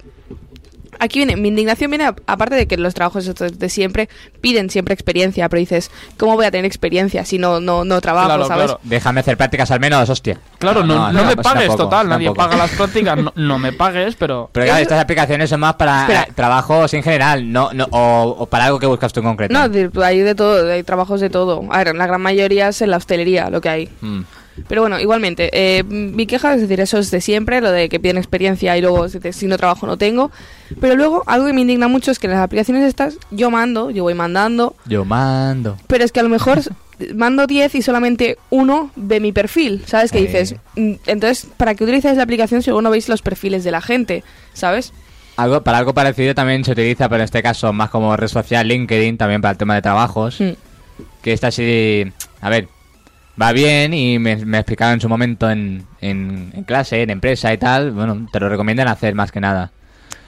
[0.99, 4.09] Aquí viene, mi indignación viene, a- aparte de que los trabajos estos de siempre
[4.41, 8.27] piden siempre experiencia, pero dices, ¿cómo voy a tener experiencia si no, no, no trabajo,
[8.29, 8.65] Claro, sabes?
[8.67, 8.81] claro.
[8.83, 10.39] Déjame hacer prácticas al menos, hostia.
[10.59, 12.09] Claro, no, no, me pues pagues, tampoco, total.
[12.09, 12.49] Nadie tampoco.
[12.51, 13.17] paga las prácticas.
[13.19, 14.49] No, no me pagues, pero.
[14.53, 16.23] Pero claro, estas aplicaciones son más para Espera.
[16.23, 19.53] eh, trabajos en general, no, no o, o para algo que buscas tú en concreto.
[19.55, 21.63] No, hay de todo, hay trabajos de todo.
[21.71, 23.89] A ver, la gran mayoría es en la hostelería lo que hay.
[24.01, 24.21] Mm.
[24.69, 28.01] Pero bueno, igualmente, eh, mi queja es decir, eso es de siempre, lo de que
[28.01, 30.31] piden experiencia y luego si, no trabajo no tengo.
[30.81, 33.91] Pero luego, algo que me indigna mucho es que en las aplicaciones estas yo mando,
[33.91, 35.77] yo voy mandando, Yo mando.
[35.87, 36.61] pero es que a lo mejor
[37.15, 40.11] mando 10 y solamente uno ve mi perfil, ¿sabes?
[40.11, 40.27] Que Eh.
[40.27, 43.71] dices, mm, entonces, ¿para qué utilizáis la aplicación si luego no veis los perfiles de
[43.71, 44.25] la gente?
[44.55, 44.93] ¿Sabes?
[45.37, 48.67] Algo, para algo parecido también se utiliza, pero en este caso más como red social,
[48.67, 50.41] LinkedIn, también para el tema de trabajos.
[50.41, 50.53] Mm.
[51.23, 52.69] Que está así, a ver,
[53.41, 57.53] va bien y me, me explicaron en su momento en, en, en clase, en empresa
[57.53, 57.91] y tal.
[57.93, 59.71] Bueno, te lo recomiendan hacer más que nada.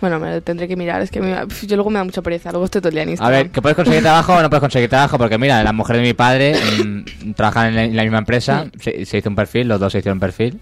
[0.01, 1.35] Bueno, me lo tendré que mirar, es que me-
[1.67, 3.61] yo luego me da mucha pereza, luego estoy todo el día en A ver, ¿que
[3.61, 5.19] puedes conseguir trabajo o no puedes conseguir trabajo?
[5.19, 8.67] Porque mira, la mujer de mi padre mm, trabajan en la, en la misma empresa,
[8.81, 10.61] se, se hizo un perfil, los dos se hicieron un perfil.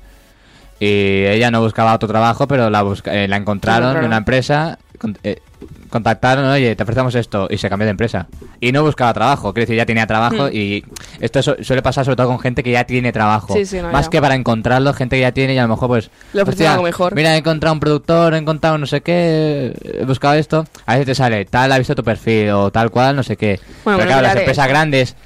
[0.79, 4.79] Y ella no buscaba otro trabajo, pero la, busca- eh, la encontraron en una empresa,
[4.99, 5.41] con- eh,
[5.89, 8.27] contactaron, oye, te ofrecemos esto, y se cambió de empresa.
[8.61, 10.51] Y no buscaba trabajo, quiere decir, ya tenía trabajo, Mm.
[10.53, 10.85] y
[11.21, 13.55] esto su- suele pasar sobre todo con gente que ya tiene trabajo.
[13.55, 14.11] Sí, sí, no, Más ya.
[14.11, 16.11] que para encontrarlo, gente que ya tiene y a lo mejor pues...
[16.35, 17.15] Le ofrecen algo mejor.
[17.15, 20.67] Mira, he encontrado un productor, he encontrado no sé qué, he buscado esto.
[20.85, 23.59] A veces te sale, tal ha visto tu perfil o tal cual, no sé qué.
[23.85, 25.17] Bueno, Pero bueno, claro, las empresas grandes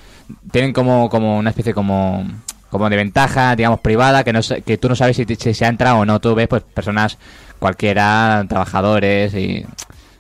[0.53, 2.25] tienen como, como una especie como
[2.71, 5.99] como de ventaja, digamos, privada, que no que tú no sabes si, se ha entrado
[5.99, 6.21] o no.
[6.21, 7.19] Tú ves, pues, personas
[7.59, 9.67] cualquiera, trabajadores y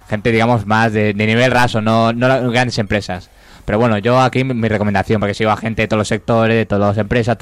[0.09, 3.31] gente, digamos, más de, de nivel raso, no, no grandes empresas.
[3.65, 6.67] Pero bueno, yo aquí mi, recomendación, porque sigo a gente de todos los sectores, de
[6.67, 7.39] todas las empresas,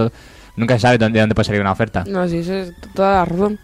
[0.56, 2.04] nunca se sabe dónde, de dónde puede salir una oferta.
[2.06, 3.58] No, sí, eso es toda la razón.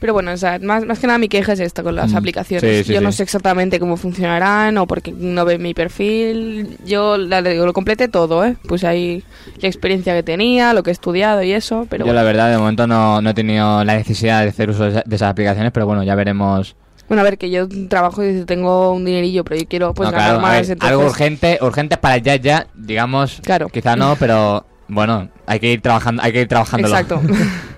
[0.00, 2.16] Pero bueno, o sea, más, más que nada mi queja es esta con las Mm,
[2.16, 2.78] aplicaciones.
[2.78, 6.78] sí, sí, yo no sé exactamente cómo funcionarán o porque no ven mi perfil.
[6.86, 8.56] Yo la, lo completé todo, ¿eh?
[8.66, 9.22] Puse ahí
[9.60, 12.18] la experiencia que tenía, lo que he estudiado y eso, pero yo bueno.
[12.20, 15.02] la verdad de momento no, no he tenido la necesidad de hacer uso de, esa-
[15.04, 16.74] de esas aplicaciones, pero bueno, ya veremos.
[17.06, 20.12] Bueno, a ver, que yo trabajo y tengo un dinerillo, pero yo quiero pues No,
[20.12, 20.52] ganar claro, más.
[20.52, 23.68] ver, entonces- Algo urgente, urgente para ya ya, digamos, Claro.
[23.68, 26.94] quizá no, pero bueno, hay que ir trabajando, hay que ir trabajándolo.
[26.96, 27.20] Exacto.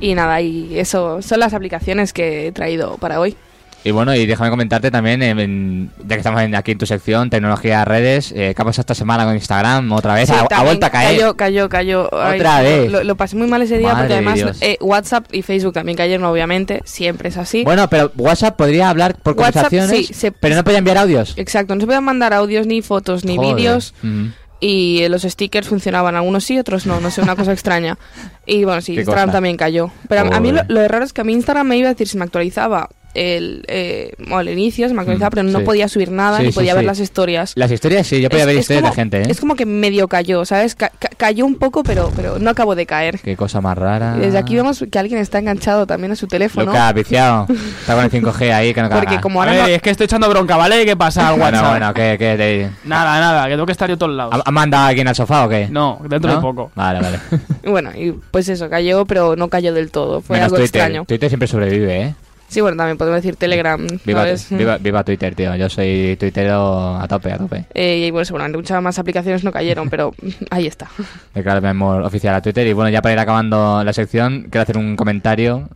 [0.00, 3.36] y nada, y eso son las aplicaciones que he traído para hoy.
[3.82, 6.84] Y bueno, y déjame comentarte también, en- en- ya que estamos en- aquí en tu
[6.84, 9.90] sección, tecnología, redes, eh, ¿qué ha pasado esta semana con Instagram?
[9.92, 11.16] Otra vez, Sí, ha, vuelto a caer.
[11.16, 12.10] Cayó, cayó, cayó.
[12.14, 12.92] Ay, Otra vez.
[12.92, 15.72] Lo, lo pasé muy mal ese día Madre porque de además eh, WhatsApp y Facebook
[15.72, 16.82] también cayeron, obviamente.
[16.84, 17.64] Siempre es así.
[17.64, 21.32] Bueno, pero WhatsApp podría hablar por WhatsApp, conversaciones, sí, se- pero no podía enviar audios.
[21.38, 23.94] Exacto, no se podían mandar audios, ni fotos, ni vídeos.
[24.02, 24.26] Mm.
[24.60, 27.96] Y los stickers funcionaban, algunos sí, otros no, no sé, una cosa extraña.
[28.44, 29.32] Y bueno, sí, ¿Qué Instagram cosa?
[29.36, 29.90] también cayó.
[30.08, 31.92] Pero a, a mí lo, lo raro es que a mí Instagram me iba a
[31.92, 35.64] decir si me actualizaba el, eh, bueno, el inicio, se me actualizaba, pero no sí.
[35.64, 37.52] podía subir nada, Sí, ni sí, podía ver las historias.
[37.56, 39.26] Las historias sí, yo podía Es- ver es historias como- de gente, ¿eh?
[39.28, 40.74] Es como que medio cayó, ¿sabes?
[40.74, 43.18] Ca- ca- cayó un poco, pero, pero no acabó de caer.
[43.20, 44.14] Qué cosa más rara.
[44.16, 46.66] Y desde aquí vemos que alguien está enganchado también a su teléfono.
[46.66, 47.46] Lucas, viciado.
[47.80, 49.90] Está con el 5G ahí, que no Porque como A ahora ver, no- es que
[49.90, 50.84] estoy echando bronca, ¿vale?
[50.84, 51.70] ¿Qué pasa Bueno, WhatsApp?
[51.70, 54.34] bueno, ¿qué, qué te- Nada, nada, que tengo que estar yo a todos lados.
[54.34, 55.68] ¿Ha, ha mandado a alguien al sofá o qué?
[55.70, 56.36] No, dentro ¿No?
[56.36, 56.70] de poco.
[56.74, 57.18] Vale, vale.
[57.70, 60.20] Bueno, y pues eso, cayó, pero no cayó del todo.
[60.20, 60.80] Fue Menos algo Twitter.
[60.82, 61.04] extraño.
[61.04, 62.14] Twitter siempre sobrevive, ¿eh?
[62.50, 64.48] Sí, bueno, también podemos decir Telegram, Viva, ¿sabes?
[64.50, 65.54] viva, viva Twitter, tío.
[65.54, 67.64] Yo soy tuitero a tope, a tope.
[67.74, 70.12] Eh, y bueno, seguramente muchas más aplicaciones no cayeron, pero
[70.50, 70.88] ahí está.
[71.32, 72.66] Declararme oficial a Twitter.
[72.66, 75.68] Y bueno, ya para ir acabando la sección, quiero hacer un comentario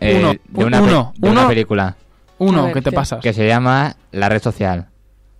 [0.00, 1.48] eh, Uno, de, una, uno, de una uno.
[1.48, 1.96] película
[2.38, 2.96] Uno, ver, ¿qué te ¿qué?
[2.96, 3.20] pasas?
[3.20, 4.86] que se llama La Red Social.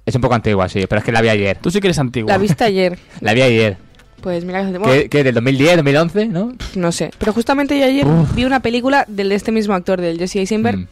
[0.04, 1.56] Es un poco antigua, sí, pero es que la vi ayer.
[1.62, 2.28] Tú sí que eres antiguo.
[2.28, 2.98] La viste ayer.
[3.22, 3.78] La vi ayer.
[4.20, 6.52] Pues mira, bueno, ¿Qué, qué, del 2010, 2011, no?
[6.76, 7.10] no sé.
[7.18, 10.78] Pero justamente yo ayer vi una película del de este mismo actor, del Jesse Eisenberg.
[10.78, 10.86] Mm.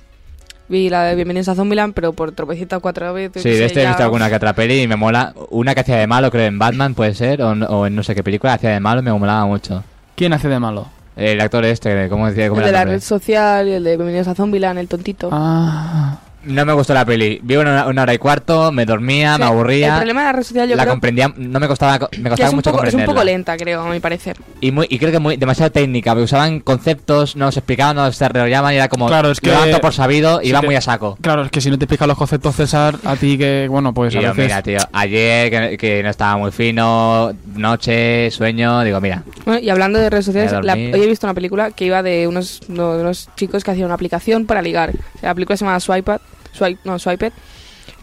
[0.69, 3.43] Vi la de Bienvenidos a Zombieland, pero por tropecita cuatro veces.
[3.43, 5.35] Sí, de este he visto alguna que otra peli y me mola.
[5.51, 8.03] Una que hacía de malo, creo, en Batman, puede ser, o, no- o en no
[8.03, 9.83] sé qué película, hacía de malo y me molaba mucho.
[10.15, 10.89] ¿Quién hace de malo?
[11.17, 12.49] El actor este, ¿cómo decía?
[12.49, 12.97] ¿Cómo El era de la nombre?
[12.97, 15.29] red social y el de Bienvenidos a Zombieland, el tontito.
[15.33, 16.19] Ah.
[16.45, 17.39] No me gustó la peli.
[17.43, 19.89] Vi una, una hora y cuarto, me dormía, me aburría.
[19.95, 22.51] El problema de la red social yo la creo comprendía, no me costaba, me costaba
[22.53, 23.25] mucho poco, es un poco comprenderla.
[23.25, 24.37] lenta, creo, a mi parecer.
[24.61, 28.07] Y, muy, y creo que muy, demasiado técnica, porque usaban conceptos, no los explicaban, no
[28.07, 30.67] los desarrollaban y era como Claro, es que- lo por sabido y si iba te-
[30.67, 31.17] muy a saco.
[31.21, 34.13] Claro, es que si no te explican los conceptos, César, a ti que, bueno, pues
[34.15, 34.45] Y a yo, veces...
[34.45, 39.71] mira, tío, ayer que, que no estaba muy fino, noche, sueño, digo, mira, Bueno, y
[39.71, 42.95] hablando de redes sociales, la- hoy he visto una película que iba de unos, no,
[42.97, 44.91] de unos chicos que hacían una aplicación para ligar.
[44.91, 46.19] O sea, la película se llama Swiped,
[46.53, 47.33] Swipe, no, Swiped.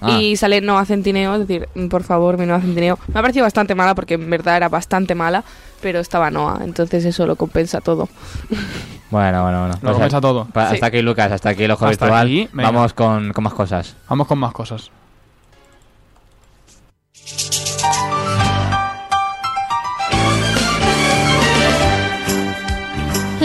[0.01, 0.19] Ah.
[0.19, 2.97] Y sale Noah Centineo, es decir, por favor, mi Noah Centineo.
[3.07, 5.43] Me ha parecido bastante mala porque en verdad era bastante mala,
[5.81, 8.07] pero estaba Noah, entonces eso lo compensa todo.
[9.11, 9.73] bueno, bueno, bueno.
[9.75, 10.45] Lo Pues, compensa todo.
[10.45, 10.75] pa- Sí.
[10.75, 12.25] Hasta aquí, Lucas, hasta aquí el ojo Hasta virtual.
[12.27, 12.49] aquí.
[12.53, 13.95] Vamos con, con más cosas.
[14.07, 14.89] Vamos con más cosas.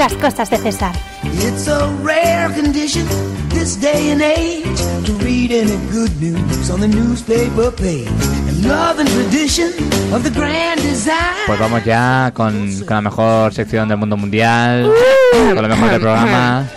[0.05, 0.93] Las cosas de César.
[1.23, 3.07] It's a rare condition
[3.49, 4.63] this day and age
[5.07, 8.07] to read any good news on the newspaper page.
[8.47, 9.69] And love and tradition
[10.13, 11.15] of the grand design.
[11.47, 14.91] Pues vamos ya con, con la mejor sección del mundo mundial,
[15.55, 16.69] con lo mejor del programa.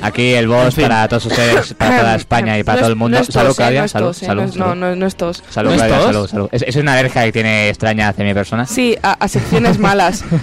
[0.00, 0.82] Aquí el boss En fin.
[0.88, 3.18] para todos ustedes, para toda España y para No todo el mundo.
[3.18, 4.66] no salud, tos, eh, Claudia, no es salud, tos, eh, salud, no.
[4.68, 5.42] No, no, no es tos.
[5.50, 6.06] Salud, ¿No es Claudia, tos?
[6.06, 6.48] salud, salud.
[6.50, 8.64] Es, es una alergia que tiene extraña hacia mi persona.
[8.64, 10.24] Sí, a, a secciones malas.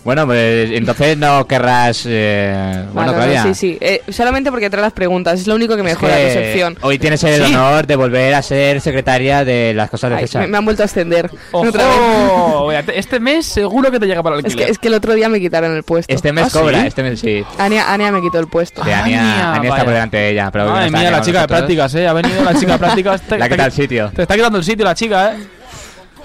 [0.04, 2.04] Bueno, pues entonces no querrás...
[2.06, 3.42] eh, bueno, Ah, no, no, Claudia.
[3.44, 3.78] sí, sí.
[3.80, 6.78] Eh, solamente porque trae las preguntas, es lo único que es mejora que tu sección.
[6.80, 7.54] Hoy tienes el Sí.
[7.54, 10.42] honor de volver a ser secretaria de las cosas de Ay, César.
[10.42, 11.30] me, me han vuelto a ascender.
[11.52, 11.96] Otra vez.
[12.00, 12.72] ¡Ojo!
[12.72, 14.70] Este mes seguro que te llega para el Es que, alquiler.
[14.70, 16.12] es que el otro día me quitaron el puesto.
[16.14, 16.86] Este mes ¿Ah, cobra, sí?
[16.86, 17.44] este mes sí.
[17.58, 18.82] Ania, Ania me quitó el puesto.
[18.84, 20.50] Sí, Ania, Ania, Ania está por delante de ella.
[20.50, 21.58] Pero hoy no está mía, la chica de nosotros.
[21.58, 22.08] prácticas, ¿eh?
[22.08, 23.20] Ha venido la chica de prácticas.
[23.28, 24.12] Te, La te- quita el sitio.
[24.14, 25.38] Te está quitando el sitio la chica, ¿eh?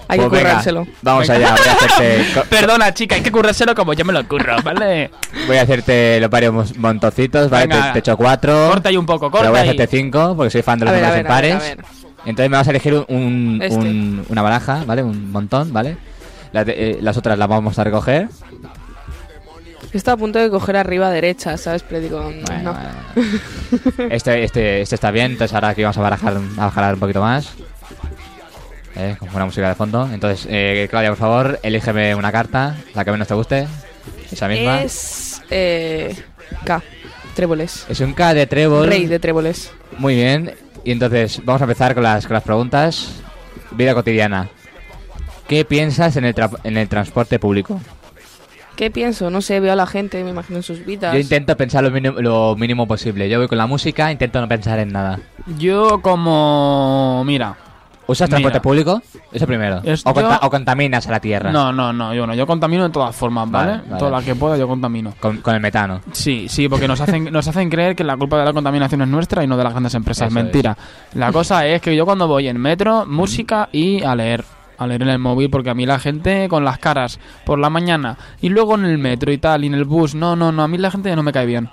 [0.07, 0.87] Hay que Pues venga, currárselo.
[1.01, 1.47] Vamos Venga.
[1.49, 2.25] allá, voy a hacerte...
[2.49, 5.09] Perdona, chica, hay que currárselo como yo me lo curro, ¿vale?
[5.47, 7.67] Voy a hacerte los varios montocitos, ¿vale?
[7.67, 8.67] Te, te echo cuatro.
[8.69, 9.69] Corta ahí un poco, Pero corta voy a ahí.
[9.69, 11.71] hacerte cinco, porque soy fan de los A ver, a números ver, a ver, impares.
[11.71, 11.85] a ver.
[12.25, 13.75] Entonces me vas a elegir un, un- Este.
[13.75, 15.03] un- una baraja, ¿vale?
[15.03, 15.97] Un montón, ¿vale?
[16.53, 18.29] Eh, las otras las vamos a recoger.
[19.93, 21.83] Está a punto de coger arriba derecha, ¿sabes?
[21.83, 22.45] Pero digo, no.
[22.47, 22.75] Bueno.
[24.09, 27.21] Este, este, este está bien, entonces ahora aquí vamos a barajar, a bajar un poquito
[27.21, 27.53] más.
[28.97, 30.09] Eh, con buena música de fondo.
[30.11, 33.67] Entonces, eh, Claudia, por favor, elígeme una carta, la que menos te guste.
[34.31, 34.81] Esa misma.
[34.81, 35.41] Es.
[35.49, 36.15] Eh,
[36.63, 36.81] K.
[37.35, 37.85] Tréboles.
[37.89, 38.87] Es un K de trébol.
[38.87, 39.71] Rey de tréboles.
[39.97, 40.53] Muy bien.
[40.85, 43.21] Y entonces, vamos a empezar con las, con las preguntas.
[43.71, 44.49] Vida cotidiana.
[45.47, 47.81] ¿Qué piensas en el, tra- en el transporte público?
[48.75, 49.29] ¿Qué pienso?
[49.29, 51.13] No sé, veo a la gente, me imagino en sus vidas.
[51.13, 53.29] Yo intento pensar lo mínimo, lo mínimo posible.
[53.29, 55.19] Yo voy con la música, intento no pensar en nada.
[55.57, 57.23] Yo como...
[57.25, 57.57] Mira.
[58.07, 58.61] ¿Usas transporte Mira.
[58.61, 59.01] público?
[59.31, 59.81] Eso primero.
[59.83, 61.51] Es- o, conta- yo- o contaminas a la tierra.
[61.51, 62.35] No, no, no, yo no.
[62.35, 63.71] Yo contamino de todas formas, ¿vale?
[63.71, 63.97] Vale, vale.
[63.97, 65.13] Todas las que pueda yo contamino.
[65.19, 66.01] Con, con el metano.
[66.11, 69.07] Sí, sí, porque nos hacen, nos hacen creer que la culpa de la contaminación es
[69.07, 70.27] nuestra y no de las grandes empresas.
[70.27, 70.77] Eso Mentira.
[71.15, 74.43] La cosa es que yo cuando voy en metro, música y a leer.
[74.77, 77.69] A leer en el móvil, porque a mí la gente con las caras por la
[77.69, 80.63] mañana y luego en el metro y tal, y en el bus, no, no, no,
[80.63, 81.69] a mí la gente no me cae bien.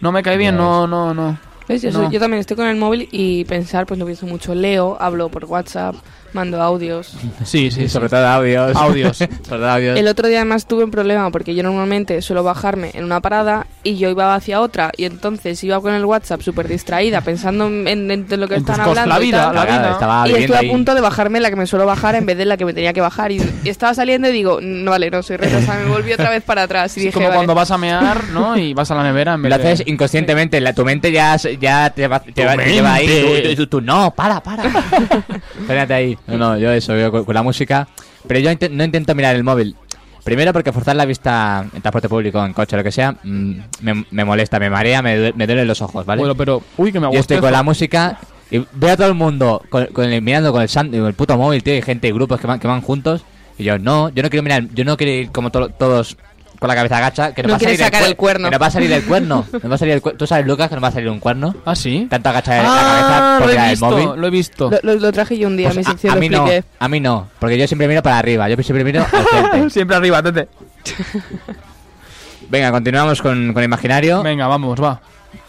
[0.00, 1.38] No me cae bien, Ya no, no, no.
[1.68, 1.82] ¿Ves?
[1.82, 2.04] Yo, No.
[2.04, 4.54] soy- yo también estoy con el móvil y pensar, pues lo pienso mucho.
[4.54, 5.94] Leo, hablo por WhatsApp,
[6.34, 7.16] mando audios.
[7.44, 7.88] Sí, sí, Y sí.
[7.88, 8.76] sobre todo audios.
[8.76, 9.16] Audios.
[9.16, 9.98] sobre todo audios.
[9.98, 13.66] El otro día además tuve un problema porque yo normalmente suelo bajarme en una parada
[13.82, 17.86] y yo iba hacia otra y entonces iba con el WhatsApp súper distraída pensando en,
[17.88, 19.54] en- en lo que En están cosas, hablando la y vida, tal.
[19.54, 19.90] la vida.
[19.92, 20.68] estaba y estuve ahí.
[20.68, 22.74] a punto de bajarme la que me suelo bajar en vez de la que me
[22.74, 25.90] tenía que bajar y, y estaba saliendo y digo no vale no soy retrasada me
[25.90, 27.36] volví otra vez para atrás y Es dije como vale.
[27.36, 28.56] cuando vas a mear, ¿no?
[28.58, 29.72] Y vas a la nevera en vez Lo de...
[29.72, 33.06] haces inconscientemente, la, tu mente ya, ya te, va, te, va- te lleva ahí.
[33.06, 34.64] Tú, tú- tú- tú, no, para, para.
[35.60, 36.18] Espérate ahí.
[36.26, 37.88] No, no, yo eso, yo con, con la música.
[38.26, 39.76] Pero yo inte- no intento mirar el móvil.
[40.24, 43.52] Primero porque forzar la vista en transporte público, en coche, lo que sea, mm,
[43.82, 46.20] me, me molesta, me marea, me, me duelen los ojos, ¿vale?
[46.20, 46.62] Bueno, pero...
[46.78, 48.18] Uy, que me yo estoy con la música
[48.50, 51.62] y veo a todo el mundo con, con el- mirando con el, el puto móvil,
[51.62, 53.22] tío, y gente y grupos que van, que van juntos.
[53.58, 56.16] Y yo, no, yo no quiero mirar, yo no quiero ir como to- todos
[56.58, 57.32] con la cabeza agacha.
[57.34, 58.48] Que nos No va a salir sacar cuer- el cuerno.
[58.48, 59.46] Que nos va a salir el cuerno.
[59.52, 61.20] nos va a salir el cuer- ¿Tú sabes, Lucas, que nos va a salir un
[61.20, 61.54] cuerno?
[61.64, 62.06] ¿Ah, sí?
[62.10, 64.20] Tanto agachar la Ah, cabeza por lo he mirar el visto, móvil.
[64.20, 64.70] lo he visto.
[64.70, 66.46] lo, lo- lo traje yo un día Pues a, sección a lo mí no,
[66.78, 69.06] a mí no, porque yo siempre miro para arriba, yo siempre miro al
[69.50, 69.70] frente.
[69.70, 70.48] Siempre arriba, tete.
[72.48, 74.22] Venga, continuamos con, con imaginario.
[74.22, 75.00] Venga, vamos, va.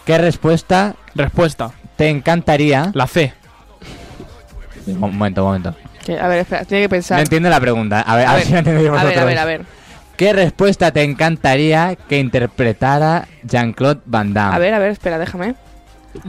[0.06, 1.72] ¿Qué respuesta Respuesta.
[1.96, 2.92] te encantaría?
[2.94, 3.34] La C.
[4.88, 5.76] Un momento, un momento.
[6.22, 8.02] A ver espera tiene que pensar No entiendo la pregunta.
[8.02, 9.26] A ver, a, a ver ver, si la entendéis a ver a vosotros.
[9.26, 9.62] ver a ver
[10.18, 14.56] ¿Qué respuesta te encantaría que interpretara Jean-Claude Van Damme?
[14.56, 15.56] a ver a ver espera déjame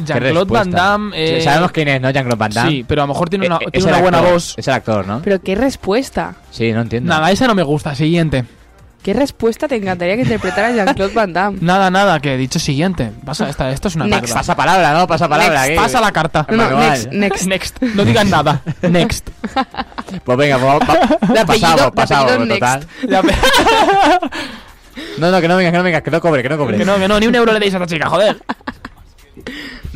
[0.04, 0.70] Jean-Claude Van?
[0.70, 1.10] Damme...
[1.14, 2.10] eh, Sí, Sabemos quién es, ¿no?
[2.10, 2.70] Jean-Claude Van Damme.
[2.70, 4.54] Sí, pero a lo mejor tiene una, Eh, eh, tiene una buena actor, voz.
[4.58, 5.20] Es el actor, ¿no?
[5.22, 7.08] pero qué respuesta Sí, no entiendo.
[7.08, 7.94] Nada, esa no me gusta.
[7.94, 8.44] Siguiente.
[9.06, 13.12] Qué respuesta te encantaría que interpretara Jean-Claude Van Damme Nada, nada, que he dicho siguiente.
[13.24, 14.34] Pasa, esta, esto es una Next.
[14.34, 15.06] Pasa palabra, ¿no?
[15.06, 15.62] Pasa palabra.
[15.64, 15.76] Next.
[15.80, 16.44] Pasa la carta.
[16.50, 17.80] no, next next Next.
[17.82, 18.62] No digas nada.
[18.82, 19.28] Next.
[20.24, 22.86] Pues venga, pues, pa- De apellido- pasamos, de pasamos, total.
[25.18, 26.76] No, no, que no venga, que no venga, que no cobre, que no cobre.
[26.78, 28.36] que no, que no, ni un euro le deis a esta chica, joder.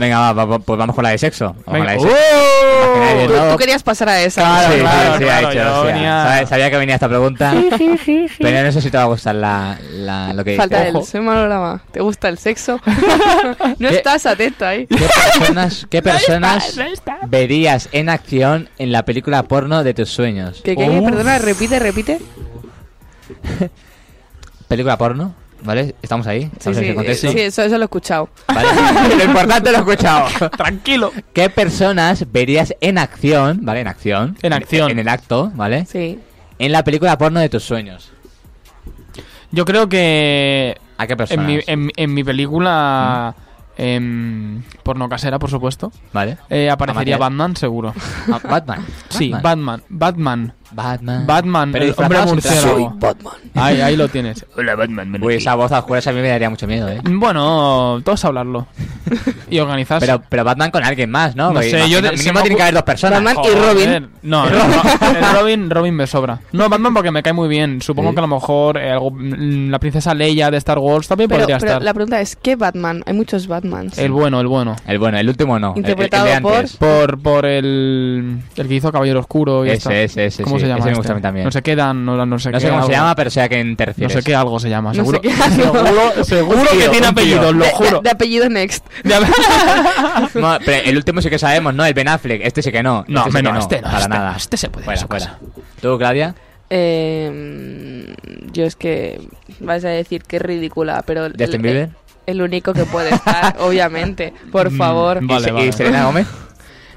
[0.01, 1.55] Venga, va, va, va, pues vamos con la de sexo.
[1.64, 1.92] Vamos con la Venga.
[1.92, 2.16] de sexo.
[2.16, 3.26] ¡Oh!
[3.26, 5.74] Tú, tú querías pasar a esa Claro, sí, sí, claro, sí, claro, ha hecho, yo
[5.76, 5.94] hostia.
[5.94, 7.53] venía- Sabía, sabía que venía esta pregunta.
[8.38, 10.98] pero no sé si te va a gustar la, la, lo que falta dice.
[10.98, 12.80] el soy ¿te gusta el sexo?
[13.78, 13.96] no ¿Qué?
[13.96, 16.80] estás atento ahí ¿Qué personas, qué personas
[17.26, 20.62] verías en acción en la película porno de tus sueños?
[20.64, 22.18] ¿Qué, qué, perdona repite repite
[24.66, 25.34] ¿Película porno?
[25.62, 25.94] ¿Vale?
[26.02, 26.42] ¿Estamos ahí?
[26.42, 28.68] sí ¿Estamos en sí, eso, eso lo he escuchado Vale.
[29.16, 30.26] lo importante lo he escuchado.
[30.56, 31.12] Tranquilo.
[31.32, 33.80] ¿Qué personas verías en acción, ¿vale?
[33.80, 34.36] En acción.
[34.42, 34.90] En acción.
[34.90, 35.86] En, el acto, ¿vale?
[35.86, 36.18] sí
[36.58, 38.12] En la película porno de tus sueños.
[39.50, 41.46] Yo creo que ¿A qué en personas?
[41.46, 43.34] mi, en, en mi película
[43.76, 46.38] em, porno casera, por supuesto, ¿Vale?
[46.48, 47.18] eh, aparecería.
[47.18, 47.94] Batman, seguro.
[48.30, 48.86] Ah, Batman.
[49.08, 49.44] Sí, Batman.
[49.44, 49.82] Batman.
[49.88, 50.54] Batman.
[50.72, 52.90] Batman, Pero el hombre murciélago.
[52.96, 54.44] Batman Ahí, ahí lo tienes.
[54.56, 55.18] Hola, Batman.
[55.22, 57.00] Uy, esa voz a oscuras a mí me daría mucho miedo, ¿eh?
[57.04, 58.66] Bueno, todos hablarlo.
[59.50, 60.06] y organizarse.
[60.06, 61.52] Pero, pero Batman con alguien más, ¿no?
[61.52, 63.22] No sé, yo imagino- mínimo me tiene que haber dos personas.
[63.22, 63.54] Batman y.
[63.58, 64.08] Robin.
[64.22, 66.38] No, no, no, el Robin, Robin me sobra.
[66.52, 67.82] No, Batman porque me cae muy bien.
[67.82, 68.14] Supongo Sí.
[68.14, 71.40] que a lo mejor eh, algo- mm, la princesa Leia de Star Wars también pero,
[71.40, 71.82] podría pero estar.
[71.82, 73.02] la pregunta es ¿qué Batman?
[73.06, 74.76] hay muchos Batmans El bueno, el bueno.
[74.86, 75.74] El bueno, el último no.
[75.74, 76.76] el- el- el Interpretado de por- antes.
[76.76, 80.66] Por, por el, el que hizo Caballero Oscuro y Ese, ese, ese, ¿Cómo sí, se
[80.68, 80.78] llama?
[80.78, 80.98] ese me este?
[80.98, 81.44] gusta a mí también.
[81.44, 83.40] No sé qué dan, no, no sé No qué sé cómo se llama, pero sé
[83.42, 84.12] a quién te No refieres.
[84.12, 85.20] sé qué algo se llama, No seguro.
[85.22, 86.24] sé qué algo.
[86.24, 87.08] seguro que tío, tiene un tío.
[87.11, 87.90] apellido, lo de, juro.
[87.98, 88.86] de- de apellido Next
[90.34, 91.84] No, pero el último sí que sabemos, ¿no?
[91.84, 92.40] El Ben Affleck.
[92.44, 93.04] Este sí que no.
[93.08, 94.34] No, este sí no, que este no, Para este no, nada.
[94.36, 95.24] este se puede ir a Fuera, su fuera.
[95.26, 95.38] casa.
[95.80, 96.34] ¿Tú, Claudia?
[96.72, 98.14] Eh,
[98.52, 99.20] yo es que
[99.61, 101.90] vais a decir que es ridícula, pero el, ¿Justin el- Bieber?
[102.26, 104.32] el único que puede estar, obviamente.
[104.52, 105.18] Por Mm, favor.
[105.26, 105.66] Vale, ¿Y, Se- vale.
[105.66, 106.26] y Selena Gómez?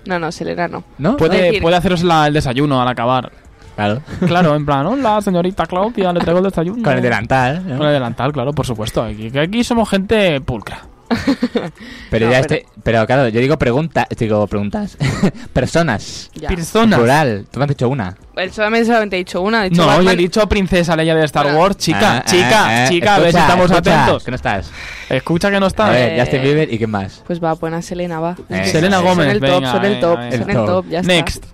[0.05, 0.83] No, no, Selena no.
[0.97, 1.17] ¿No?
[1.17, 3.31] Puede, decir- puede haceros la- el desayuno al acabar.
[3.75, 4.01] Claro.
[4.27, 6.83] Claro, en plan, hola, señorita Claudia, le traigo el desayuno.
[6.83, 7.67] Con el delantal.
[7.67, 7.77] ¿no?
[7.77, 9.01] Con el delantal, claro, por supuesto.
[9.03, 10.81] Aquí, que aquí somos gente pulcra.
[12.09, 12.65] Pero No, ya pero- este.
[12.83, 14.05] Pero claro, yo digo preguntas.
[14.17, 14.97] Digo preguntas.
[15.53, 16.31] Personas.
[16.33, 16.49] Ya.
[16.49, 16.97] Personas.
[16.99, 17.45] Plural.
[17.51, 18.15] Tú me has dicho una.
[18.35, 19.61] Él solamente, solamente ha dicho una.
[19.61, 20.13] Ha dicho No, yo Batman.
[20.13, 21.55] he dicho princesa Leia de Star Ah.
[21.55, 21.77] Wars.
[21.77, 24.23] Chica, Ah, chica, ah, ah, chica, a ver si estamos escucha, atentos.
[24.23, 24.71] Que no estás.
[25.09, 25.87] Escucha que no está.
[25.87, 27.23] A ver, Eh, Justin Bieber y quién más.
[27.27, 28.35] Pues va, buena Selena, va.
[28.49, 30.31] Eh, Selena son Gómez, el top, venga, son el top, venga.
[30.37, 31.13] son El el top, ya está.
[31.13, 31.45] Next.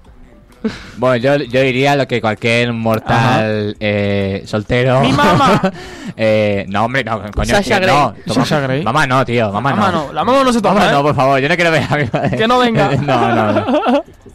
[0.98, 5.00] Bueno, yo, yo diría lo que cualquier mortal eh, soltero.
[5.02, 5.62] ¡Mi mamá!
[6.18, 7.46] eh, no, hombre, no, coño.
[7.50, 8.12] Sasha tío, no.
[8.12, 8.24] Grey.
[8.26, 8.84] Toma- Sasha Grey.
[8.84, 10.08] Mamá no, tío, mamá, Mamá no.
[10.08, 10.92] no, la mamá no se toca, Mamá ¿eh?
[10.92, 12.38] no, por favor, yo no quiero ver a mi madre.
[12.38, 12.90] Que no venga.
[13.02, 14.04] no, no, no.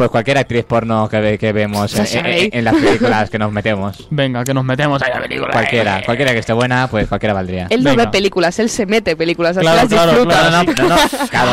[0.00, 4.06] Pues cualquier actriz porno que, ve- que vemos en, las películas que nos metemos.
[4.10, 5.50] Venga, que nos metemos ahí a la película.
[5.52, 7.66] Cualquiera, cualquiera que esté buena, pues cualquiera valdría.
[7.68, 8.06] Él no Venga.
[8.06, 10.38] ve películas, él se mete películas, Claro, las claro, disfruta.
[10.38, 10.50] claro.
[10.50, 11.50] No, no, no, no, claro.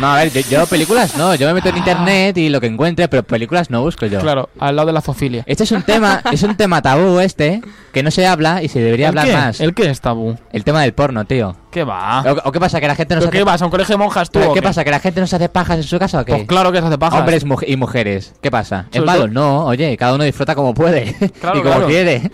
[0.00, 2.66] No, a ver, yo, yo películas no, yo me meto en internet y lo que
[2.66, 4.18] encuentre, pero películas no busco yo.
[4.18, 5.44] Claro, al lado de la zoofilia.
[5.46, 7.60] Este es un tema, es un tema tabú este,
[7.92, 9.32] que no se habla y se debería ¿El hablar qué?
[9.32, 9.60] más.
[9.60, 10.36] ¿El qué es tabú?
[10.52, 11.54] El tema del porno, tío.
[11.70, 12.22] ¿Qué va?
[12.44, 12.80] ¿O, o qué pasa?
[12.80, 13.62] ¿Que la gente no se ¿Pero hace qué vas?
[13.62, 14.38] ¿A un colegio de monjas tú?
[14.40, 14.82] ¿Pero o ¿Qué pasa?
[14.84, 16.32] ¿Que la gente no se hace pajas en su casa o qué?
[16.34, 17.20] Pues claro que se hace pajas.
[17.20, 18.32] Hombres mu- y mujeres.
[18.42, 18.86] ¿Qué pasa?
[18.92, 19.28] ¿Es malo?
[19.28, 21.86] No, oye, cada uno disfruta como puede y como claro.
[21.86, 22.30] quiere.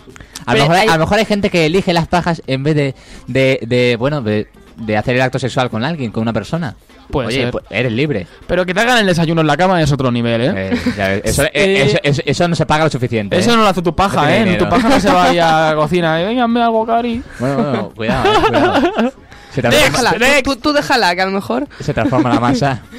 [0.46, 2.74] A lo, mejor, hay- a lo mejor hay gente que elige las pajas en vez
[2.76, 2.94] de,
[3.26, 6.74] de, de, bueno, de, de hacer el acto sexual con alguien, con una persona.
[7.10, 7.50] Puede Oye, ser.
[7.52, 8.26] pues, eres libre.
[8.48, 10.52] Pero que te hagan el desayuno en la cama es otro nivel, ¿eh?
[10.72, 13.38] Eh, ya ves, eso, eh, Eh, eso, no se paga lo suficiente.
[13.38, 13.56] Eso ¿eh?
[13.56, 14.56] no lo hace tu paja, ¿eh?
[14.56, 16.16] Tu paja no se va ahí a la cocina.
[16.16, 17.22] Venga, hazme algo, Cari.
[17.38, 19.12] Bueno, bueno, cuidado, cuidado.
[19.62, 20.12] Se Déjala,
[20.44, 21.66] tú, tú- tú déjala, que a lo mejor...
[21.80, 22.82] se transforma la masa.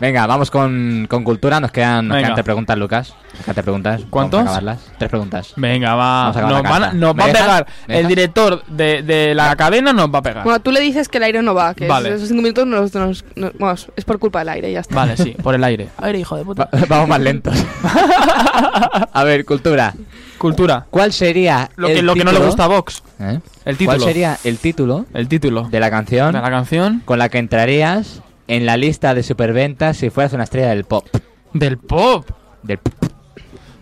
[0.00, 1.60] Venga, vamos con, con cultura.
[1.60, 3.14] Nos quedan, nos quedan tres preguntas, Lucas.
[3.46, 4.02] Nos tres preguntas.
[4.10, 4.38] ¿Cuántos?
[4.40, 4.92] Vamos a acabarlas.
[4.98, 5.52] Tres preguntas.
[5.56, 6.30] Venga, va.
[6.32, 7.66] Vamos a acabar Nos, la van a, nos ¿Me va a pegar.
[7.86, 10.44] ¿Me El director de, de la cadena nos va a pegar.
[10.44, 12.12] Bueno, tú le dices que el aire no va, que Vale.
[12.14, 14.94] esos cinco minutos nos, nos- nos- bueno, es por culpa del aire, ya está.
[14.94, 15.88] Vale, sí, por el aire.
[15.98, 16.68] Aire, hijo de puta.
[16.74, 17.54] Va- vamos más lentos.
[19.12, 19.94] a ver, cultura.
[20.38, 20.86] Cultura.
[20.90, 23.02] ¿Cuál sería Lo el que, lo que no le gusta a Vox.
[23.20, 23.38] ¿Eh?
[23.64, 23.98] El título.
[23.98, 27.38] ¿Cuál sería el título El título de la canción de la canción con la que
[27.38, 31.06] entrarías en la lista de superventas si fueras una estrella del pop?
[31.52, 32.28] del pop.
[32.62, 32.92] Del pop.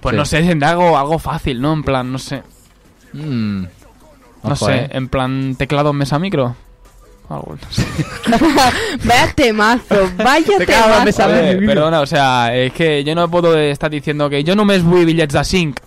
[0.01, 0.16] Pues Sí.
[0.18, 1.72] no sé, algo, algo fácil, ¿no?
[1.72, 2.43] En plan, no sé.
[3.12, 3.62] Mm.
[3.62, 3.68] No
[4.53, 4.89] Ojo, sé, eh.
[4.93, 6.57] en plan teclado mesa micro.
[7.28, 7.87] Algo, no sé.
[9.05, 11.05] Vaya temazo, vaya temazo.
[11.07, 11.16] vez.
[11.16, 14.78] Joder, perdona, o sea, es que yo no puedo estar diciendo que yo no me
[14.78, 15.83] vull billets de 5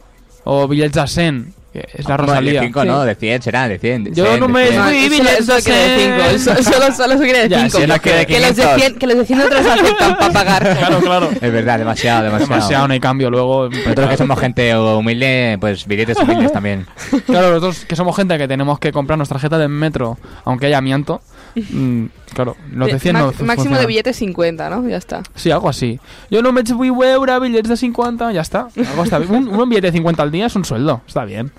[0.45, 1.53] o billets de 100, que
[1.93, 2.61] es la Bueno, Rosalía.
[2.61, 2.87] De 5 Sí.
[2.87, 4.13] no, de 100 será, de 100.
[4.13, 4.79] Yo no de me 100.
[4.79, 6.13] No, Uy, eso, billetes eso de quiere de cien.
[6.15, 8.75] cinco, eso- solo, solo se quiere de si no de que, los de 500.
[8.75, 10.77] 100, que los de 100 otros aceptan para pagar.
[10.79, 11.29] Claro, claro.
[11.41, 12.53] Es verdad, demasiado, demasiado.
[12.55, 13.69] Demasiado, no hay cambio luego.
[13.69, 16.85] Nosotros que somos gente humilde, pues billetes humildes también.
[17.25, 20.77] Claro, nosotros que somos gente que tenemos que comprar nuestra tarjeta del metro, aunque haya
[20.77, 21.21] amianto.
[21.55, 24.87] mm, claro, los de 100 no Ma- máximo de billetes 50, ¿no?
[24.87, 25.21] Ya está.
[25.35, 25.99] Sí, algo así.
[26.29, 28.67] Yo no me vull veure billets de 50, ya está.
[28.89, 29.31] Algo está bien.
[29.33, 31.51] Un, un billete de 50 al día es un sueldo, está bien.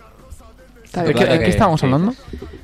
[0.95, 2.15] ¿De qué, de qué estábamos hablando?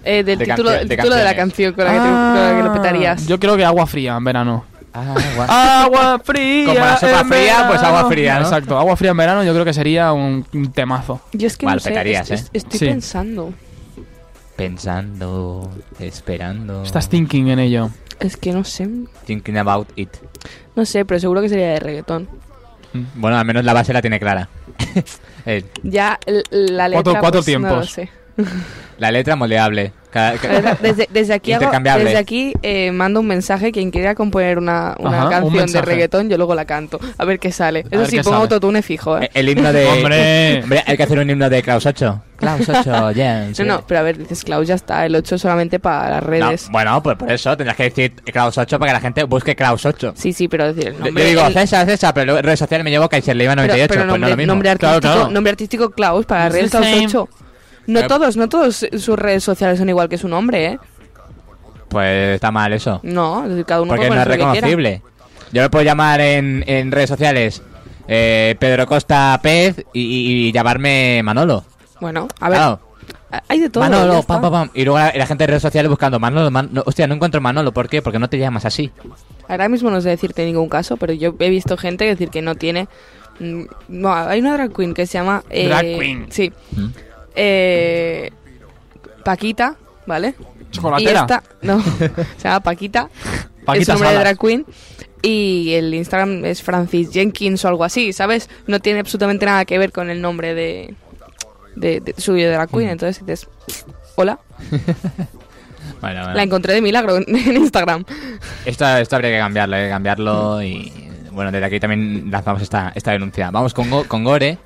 [0.05, 2.35] Eh, del De título, el de título de la canción con la que, te, con
[2.35, 3.27] la que lo Ah, petarías.
[3.27, 4.65] Yo creo que agua fría en verano.
[4.95, 5.51] Ah, guau.
[5.51, 6.67] Agua fría.
[6.67, 8.09] Como la sopa en fría, pues agua verano.
[8.11, 8.41] fría, ¿no?
[8.47, 10.45] Exacto, agua fría en verano yo creo que sería un,
[10.75, 11.21] temazo.
[11.33, 12.45] Yo es que Vale, no sé, petarías, es- ¿eh?
[12.53, 12.85] es- estoy Sí.
[12.87, 13.53] pensando.
[14.57, 16.83] Pensando, esperando.
[16.83, 17.91] Estás thinking en ello.
[18.21, 18.89] Es que no sé.
[19.25, 20.11] Thinking about it.
[20.77, 22.29] No sé, pero seguro que sería de reggaetón.
[23.15, 24.49] Bueno, al menos la base la tiene clara.
[25.47, 26.19] Eh, Ya
[26.51, 27.03] la letra.
[27.03, 28.09] Cuatro- cuatro pues, No lo sé.
[28.99, 29.93] La letra moldeable.
[30.11, 33.73] Cada- cada- Desde, desde aquí, hago- desde aquí eh, mando un mensaje.
[33.73, 35.87] Quien quiera componer una, una Ajá, un canción de mensaje.
[35.87, 37.01] reggaetón, yo luego la canto.
[37.17, 37.87] A ver qué sale.
[37.91, 39.31] Eso sí, pongo autotune fijo, ¿eh?
[39.33, 39.87] El himno de.
[39.89, 40.61] ¡Hombre!
[40.65, 42.23] Hombre, hay que hacer un himno de Klaus 8.
[42.37, 43.49] Klaus 8, yeah.
[43.61, 45.07] No, no, pero a ver, dices Klaus, ya está.
[45.07, 46.69] El 8 solamente para las No, redes.
[46.71, 49.87] bueno, pues por eso tendrás que decir Klaus 8 para que la gente busque Klaus
[49.87, 50.13] 8.
[50.15, 51.23] Sí, sí, pero decir el Yo- nombre.
[51.25, 53.89] Yo digo el- César, César, pero en redes sociales me llevo Kaiser Leiva pero, 98,
[53.89, 54.53] pero pues no nombre, lo mismo.
[54.53, 55.31] nombre artístico, claro.
[55.31, 57.07] nombre artístico Klaus para redes Klaus same.
[57.07, 57.29] 8.
[57.87, 60.79] No Eh, todos, no todos sus redes sociales son igual que su nombre, ¿eh?
[61.89, 63.01] Pues está mal eso.
[63.03, 65.03] No, cada uno Porque no es reconocible.
[65.53, 67.63] Yo lo puedo llamar en, en redes sociales
[68.09, 71.65] eh, Pedro Costa Pez y, y- y llamarme Manolo.
[72.01, 72.81] Bueno, a ver, Claro,
[73.49, 73.85] hay de todo.
[73.85, 74.71] Manolo, pam, pam, pam.
[74.75, 77.41] Y luego la, la gente de redes sociales buscando Manolo, Man- no, hostia, no encuentro
[77.43, 77.73] Manolo.
[77.73, 78.01] ¿Por qué?
[78.01, 78.91] Porque no te llamas así.
[79.49, 82.55] Ahora mismo no sé decirte ningún caso, pero yo he visto gente decir que no
[82.55, 82.89] tiene.
[83.39, 85.43] mm, No, hay una drag queen que se llama.
[85.51, 86.27] eh, Drag queen.
[86.31, 86.53] Sí.
[86.75, 86.87] ¿Mm?
[87.35, 88.31] Eh,
[89.25, 89.77] Paquita,
[90.07, 90.35] ¿vale?
[90.39, 91.21] Y Chocolatera.
[91.21, 91.43] esta.
[91.63, 91.83] No,
[92.37, 93.09] se llama Paquita.
[93.65, 94.67] Paquita es nombre de drag queen.
[95.25, 98.51] Y el Instagram es Francis Jenkins o algo así, ¿sabes?
[98.67, 100.95] No tiene absolutamente nada que ver con el nombre de,
[101.77, 102.89] de, de suyo de drag queen.
[102.89, 102.91] Mm.
[102.93, 103.49] Entonces dices,
[104.17, 104.41] hola,
[106.01, 106.35] Bueno, bueno.
[106.35, 108.05] la encontré de milagro en, en Instagram.
[108.65, 110.93] Esto, esto habría que cambiarlo, hay que cambiarlo y
[111.31, 113.51] bueno, desde aquí también lanzamos esta, esta denuncia.
[113.53, 114.59] Vamos con, Go- con Gore.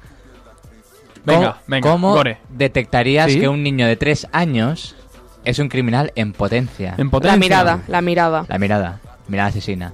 [1.27, 2.39] Venga, ¿Cómo- venga, ¿Cómo Gore.
[2.49, 3.41] detectarías Sí.
[3.41, 4.95] que un niño de 3 años
[5.45, 6.95] es un criminal en potencia?
[6.97, 7.33] En potencia.
[7.35, 8.47] La mirada, la mirada.
[8.49, 9.93] La mirada, mirada asesina.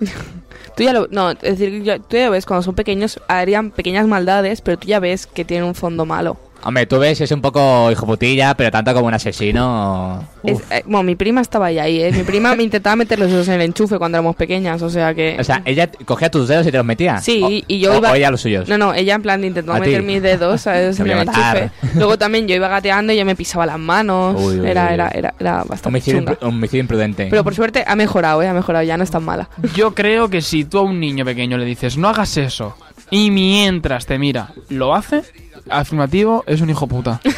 [0.76, 4.62] Tú ya lo, no, es decir, tú ya ves, cuando son pequeños harían pequeñas maldades,
[4.62, 6.38] pero tú ya ves que tienen un fondo malo.
[6.64, 10.22] Hombre, tú ves, es un poco hijo putilla, pero tanto como un asesino.
[10.44, 12.12] Es- eh, bueno, mi prima estaba ahí, ahí, ¿eh?
[12.12, 15.14] Mi prima me intentaba meter los dedos en el enchufe cuando éramos pequeñas, o sea
[15.14, 15.36] que...
[15.38, 17.18] O sea, ella cogía tus dedos y te los metía.
[17.18, 18.68] Sí, O- y- yo o- iba- O ella los suyos.
[18.68, 21.70] No, no, ella en plan intentó meter mis dedos, En el enchufe.
[21.94, 24.36] Luego también yo iba gateando y ella me pisaba las manos.
[24.40, 24.94] Uy, uy, era, uy.
[24.94, 26.38] era, era, era bastante Homicidio, chunga.
[26.42, 27.26] homicidio imprudente.
[27.30, 28.48] Pero por suerte ha mejorado, ¿eh?
[28.48, 29.48] Ha mejorado, ya no es tan mala.
[29.74, 32.76] Yo creo que si tú a un niño pequeño le dices no hagas eso
[33.12, 35.22] y mientras te mira lo hace,
[35.70, 37.20] afirmativo es un hijo puta.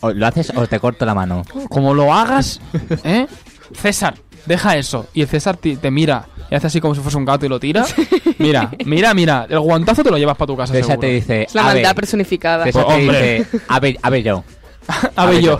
[0.00, 1.42] O lo haces o te corto la mano.
[1.70, 2.60] Como lo hagas,
[3.04, 3.26] ¿eh?
[3.74, 4.14] César,
[4.44, 5.06] deja eso.
[5.14, 7.48] Y el César te, te mira y hace así como si fuese un gato y
[7.48, 7.86] lo tira.
[8.38, 9.46] Mira, mira, mira.
[9.48, 10.74] El guantazo te lo llevas para tu casa.
[10.74, 11.00] César seguro.
[11.08, 11.42] te dice.
[11.44, 11.74] Es la "Ave".
[11.74, 12.64] maldad personificada.
[12.64, 13.38] César Pues, te hombre.
[13.38, 13.60] dice.
[13.66, 14.44] Abello,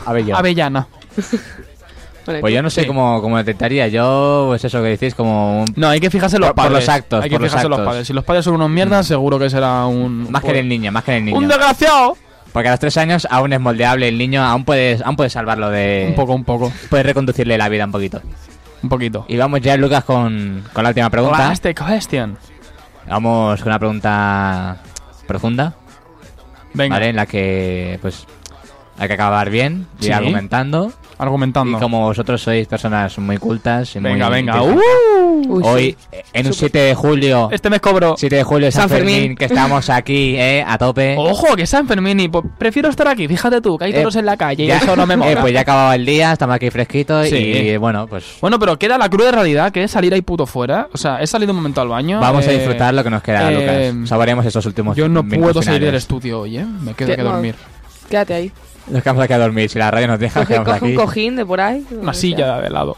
[0.04, 0.36] Abello.
[0.36, 0.86] Avellana.
[2.24, 2.86] Bueno, Pues yo no sé Sí.
[2.86, 3.88] cómo, cómo detectaría.
[3.88, 5.62] Yo, pues eso que decís, como.
[5.62, 6.86] un- No, hay que fijarse los Por- por padres.
[6.86, 7.90] los actos, Hay que por fijarse los actos.
[7.92, 8.06] padres.
[8.06, 10.30] Si los padres son unos mierdas, seguro que será un.
[10.30, 11.38] Más que en el niño, más que en el niño.
[11.38, 12.16] ¡Un desgraciado!
[12.52, 15.70] Porque a los tres años aún es moldeable el niño, aún puedes, aún puedes salvarlo
[15.70, 16.06] de...
[16.10, 16.72] Un poco, un poco.
[16.88, 18.22] Puedes reconducirle la vida un poquito.
[18.80, 19.24] Un poquito.
[19.28, 21.48] Y vamos ya, Lucas, con, con la última pregunta.
[21.48, 22.38] Last question.
[23.08, 24.76] Vamos con una pregunta
[25.26, 25.74] profunda,
[26.74, 27.08] Venga, ¿vale?
[27.08, 28.24] En la que, pues,
[28.98, 30.12] hay que acabar bien, y Sí.
[30.12, 30.92] argumentando.
[31.18, 31.78] Argumentando.
[31.78, 34.54] Y como vosotros sois personas muy cultas y muy Venga, venga.
[34.56, 34.84] inteligentes,
[35.46, 36.18] Uy, Hoy, sí.
[36.32, 38.14] en un 7 de julio, Este mes cobro.
[38.16, 39.36] 7 de julio San, San Fermín, Fermín.
[39.36, 41.16] que estamos aquí, eh, a tope.
[41.18, 43.28] Ojo, que San Fermín y pues, prefiero estar aquí.
[43.28, 45.32] Fíjate tú, que hay Eh, toros en la calle y eso no me mola.
[45.32, 47.36] eh, pues ya acababa el día, estamos aquí fresquitos Sí.
[47.36, 50.88] y bueno, pues Bueno, pero queda la cruda realidad que es salir ahí puto fuera.
[50.92, 52.20] O sea, he salido un momento al baño.
[52.20, 54.08] vamos a eh, disfrutar lo que nos queda, eh, Lucas.
[54.08, 56.64] Saboreemos esos últimos Yo no puedo salir del estudio hoy, ¿eh?
[56.80, 57.30] Me quedo que No.
[57.32, 57.54] dormir.
[58.08, 58.52] Quédate ahí.
[58.88, 60.94] Nos quedamos aquí a dormir, si la radio nos deja, Coge, quedamos coge un aquí.
[60.96, 61.84] cojín de por ahí.
[61.90, 62.96] Una silla de lado.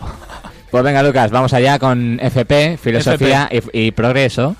[0.70, 4.56] Pues venga, Lucas, vamos allá con FP, filosofía Y, y progreso.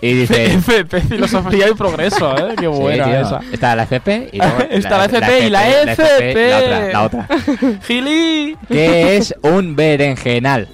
[0.00, 0.44] Y dice...
[0.54, 2.54] FP, filosofía y progreso, ¿eh?
[2.56, 3.20] Qué Sí, buena tío.
[3.20, 3.40] esa.
[3.52, 6.34] Está la FP y luego Está la FP y la FP.
[6.50, 7.28] La otra, la otra.
[7.86, 8.56] Gili.
[8.68, 10.68] ¿Qué es un berenjenal?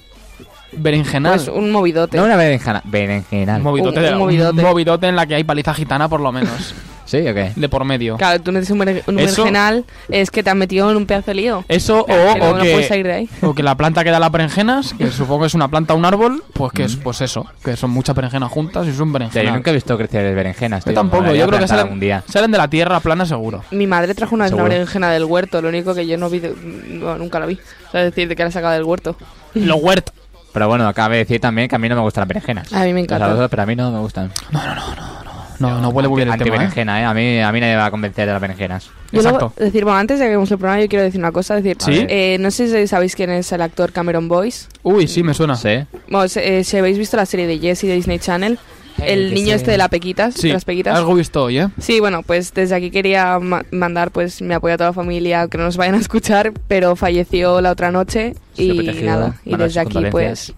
[0.73, 1.35] Berenjenal.
[1.35, 2.17] Pues un movidote.
[2.19, 3.57] No una berenjena, berenjenal.
[3.59, 4.63] Un movidote, Un- un un movidote.
[4.63, 6.75] movidote en la que hay paliza gitana por lo menos.
[7.09, 7.53] ¿Sí o qué?
[7.57, 8.19] de por medio.
[8.19, 11.31] Claro, tú necesitas un, un Eso- berenjenal, es que te han metido en un pedazo
[11.31, 11.65] de lío.
[11.69, 13.29] Eso Claro, o, que no- o no puedes que, salir de ahí.
[13.41, 15.97] o que la planta que da las berenjenas, que supongo que es una planta o
[15.97, 19.09] un árbol, pues que es pues eso, que son muchas berenjenas juntas y es un
[19.09, 19.55] sea, yo berenjenal.
[19.55, 20.85] nunca he visto crecer berenjenas.
[20.85, 20.95] Yo tío.
[21.01, 22.23] tampoco, Me yo creo que salen, un día.
[22.29, 23.65] salen de la tierra plana seguro.
[23.71, 26.41] Mi madre trajo una vez una berenjena del huerto, lo único que yo no vi,
[26.41, 26.55] de-
[26.89, 27.55] no, nunca la vi.
[27.89, 29.17] O sea, es decir, de que la sacaba del huerto.
[29.55, 30.15] Los huertos.
[30.53, 32.73] Pero bueno, cabe decir también que a mí no me gustan las berenjenas.
[32.73, 33.27] A mí me Las encanta.
[33.27, 34.31] adoro, pero a mí no me gustan.
[34.51, 35.28] No, no
[35.61, 36.59] huele muy bien el tema, ¿eh?
[36.59, 37.05] berenjena, ¿eh?
[37.05, 38.85] A mí, a mí nadie me va a convencer de las berenjenas.
[39.11, 39.65] Yo luego, Exacto.
[39.65, 41.55] decir, bueno, antes de que hagamos el programa, yo quiero decir una cosa.
[41.57, 42.07] Decir, Sí.
[42.09, 44.67] eh, no sé si sabéis quién es el actor Cameron Boyce.
[44.83, 45.57] Uy, sí, me suena.
[45.57, 45.81] ¿Sí?
[46.09, 48.59] Bueno, si, eh, si habéis visto la serie de Jesse de Disney Channel,
[48.99, 50.97] el niño este de la pequitas, Sí, de las pequitas.
[50.97, 51.69] algo visto hoy, ¿eh?
[51.81, 55.47] Sí, bueno, pues desde aquí quería ma- mandar pues mi apoyo a toda la familia,
[55.49, 58.73] que no nos vayan a escuchar, pero falleció la otra noche y
[59.05, 60.53] nada, y desde aquí pues.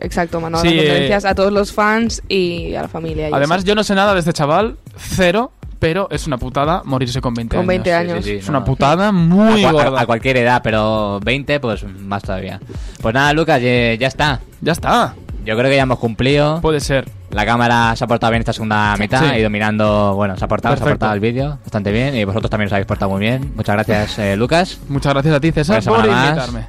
[0.00, 3.28] Exacto, mano, Sí, las eh, condolencias a todos los fans y a la familia.
[3.28, 3.66] y Además, eso.
[3.68, 7.54] yo no sé nada de este chaval, cero, pero es una putada morirse con 20
[7.56, 7.68] Con años.
[7.68, 8.16] 20 años.
[8.18, 8.58] Sí, sí, sí, Es no.
[8.58, 9.98] una putada muy a, gorda.
[9.98, 12.60] a- a cualquier edad, pero 20, pues más todavía.
[13.00, 14.40] Pues nada, Lucas, ya, ya está.
[14.60, 16.60] Ya está, Yo creo que ya hemos cumplido.
[16.60, 17.08] puede ser.
[17.30, 20.74] La cámara se ha portado bien esta segunda mitad, ido mirando, bueno, se ha portado,
[20.76, 23.52] se ha portado el vídeo bastante bien y vosotros también os habéis portado muy bien.
[23.54, 24.78] Muchas gracias, eh, Lucas.
[24.88, 26.28] Muchas gracias a ti, César, por más.
[26.30, 26.66] invitarme.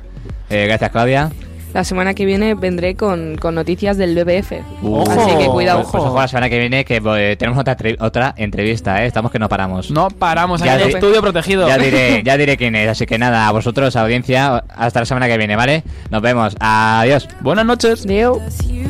[0.49, 1.30] Eh, gracias, Claudia.
[1.74, 4.53] La semana que viene vendré con, con noticias del BBF.
[4.84, 5.11] Ojo.
[5.11, 5.82] Así que cuidado.
[5.82, 9.07] Pues, pues ojo la semana que viene que eh, tenemos otra, otra entrevista, ¿eh?
[9.07, 9.91] Estamos que no paramos.
[9.91, 11.67] No paramos aquí Ya en el di- estudio protegido.
[11.67, 15.28] Ya diré, ya diré quién es, así que nada, a vosotros, audiencia, hasta la semana
[15.28, 15.84] que viene, ¿vale?
[16.09, 16.55] Nos vemos.
[16.59, 17.28] Adiós.
[17.41, 18.03] Buenas noches.
[18.05, 18.41] Deu.
[18.67, 18.89] you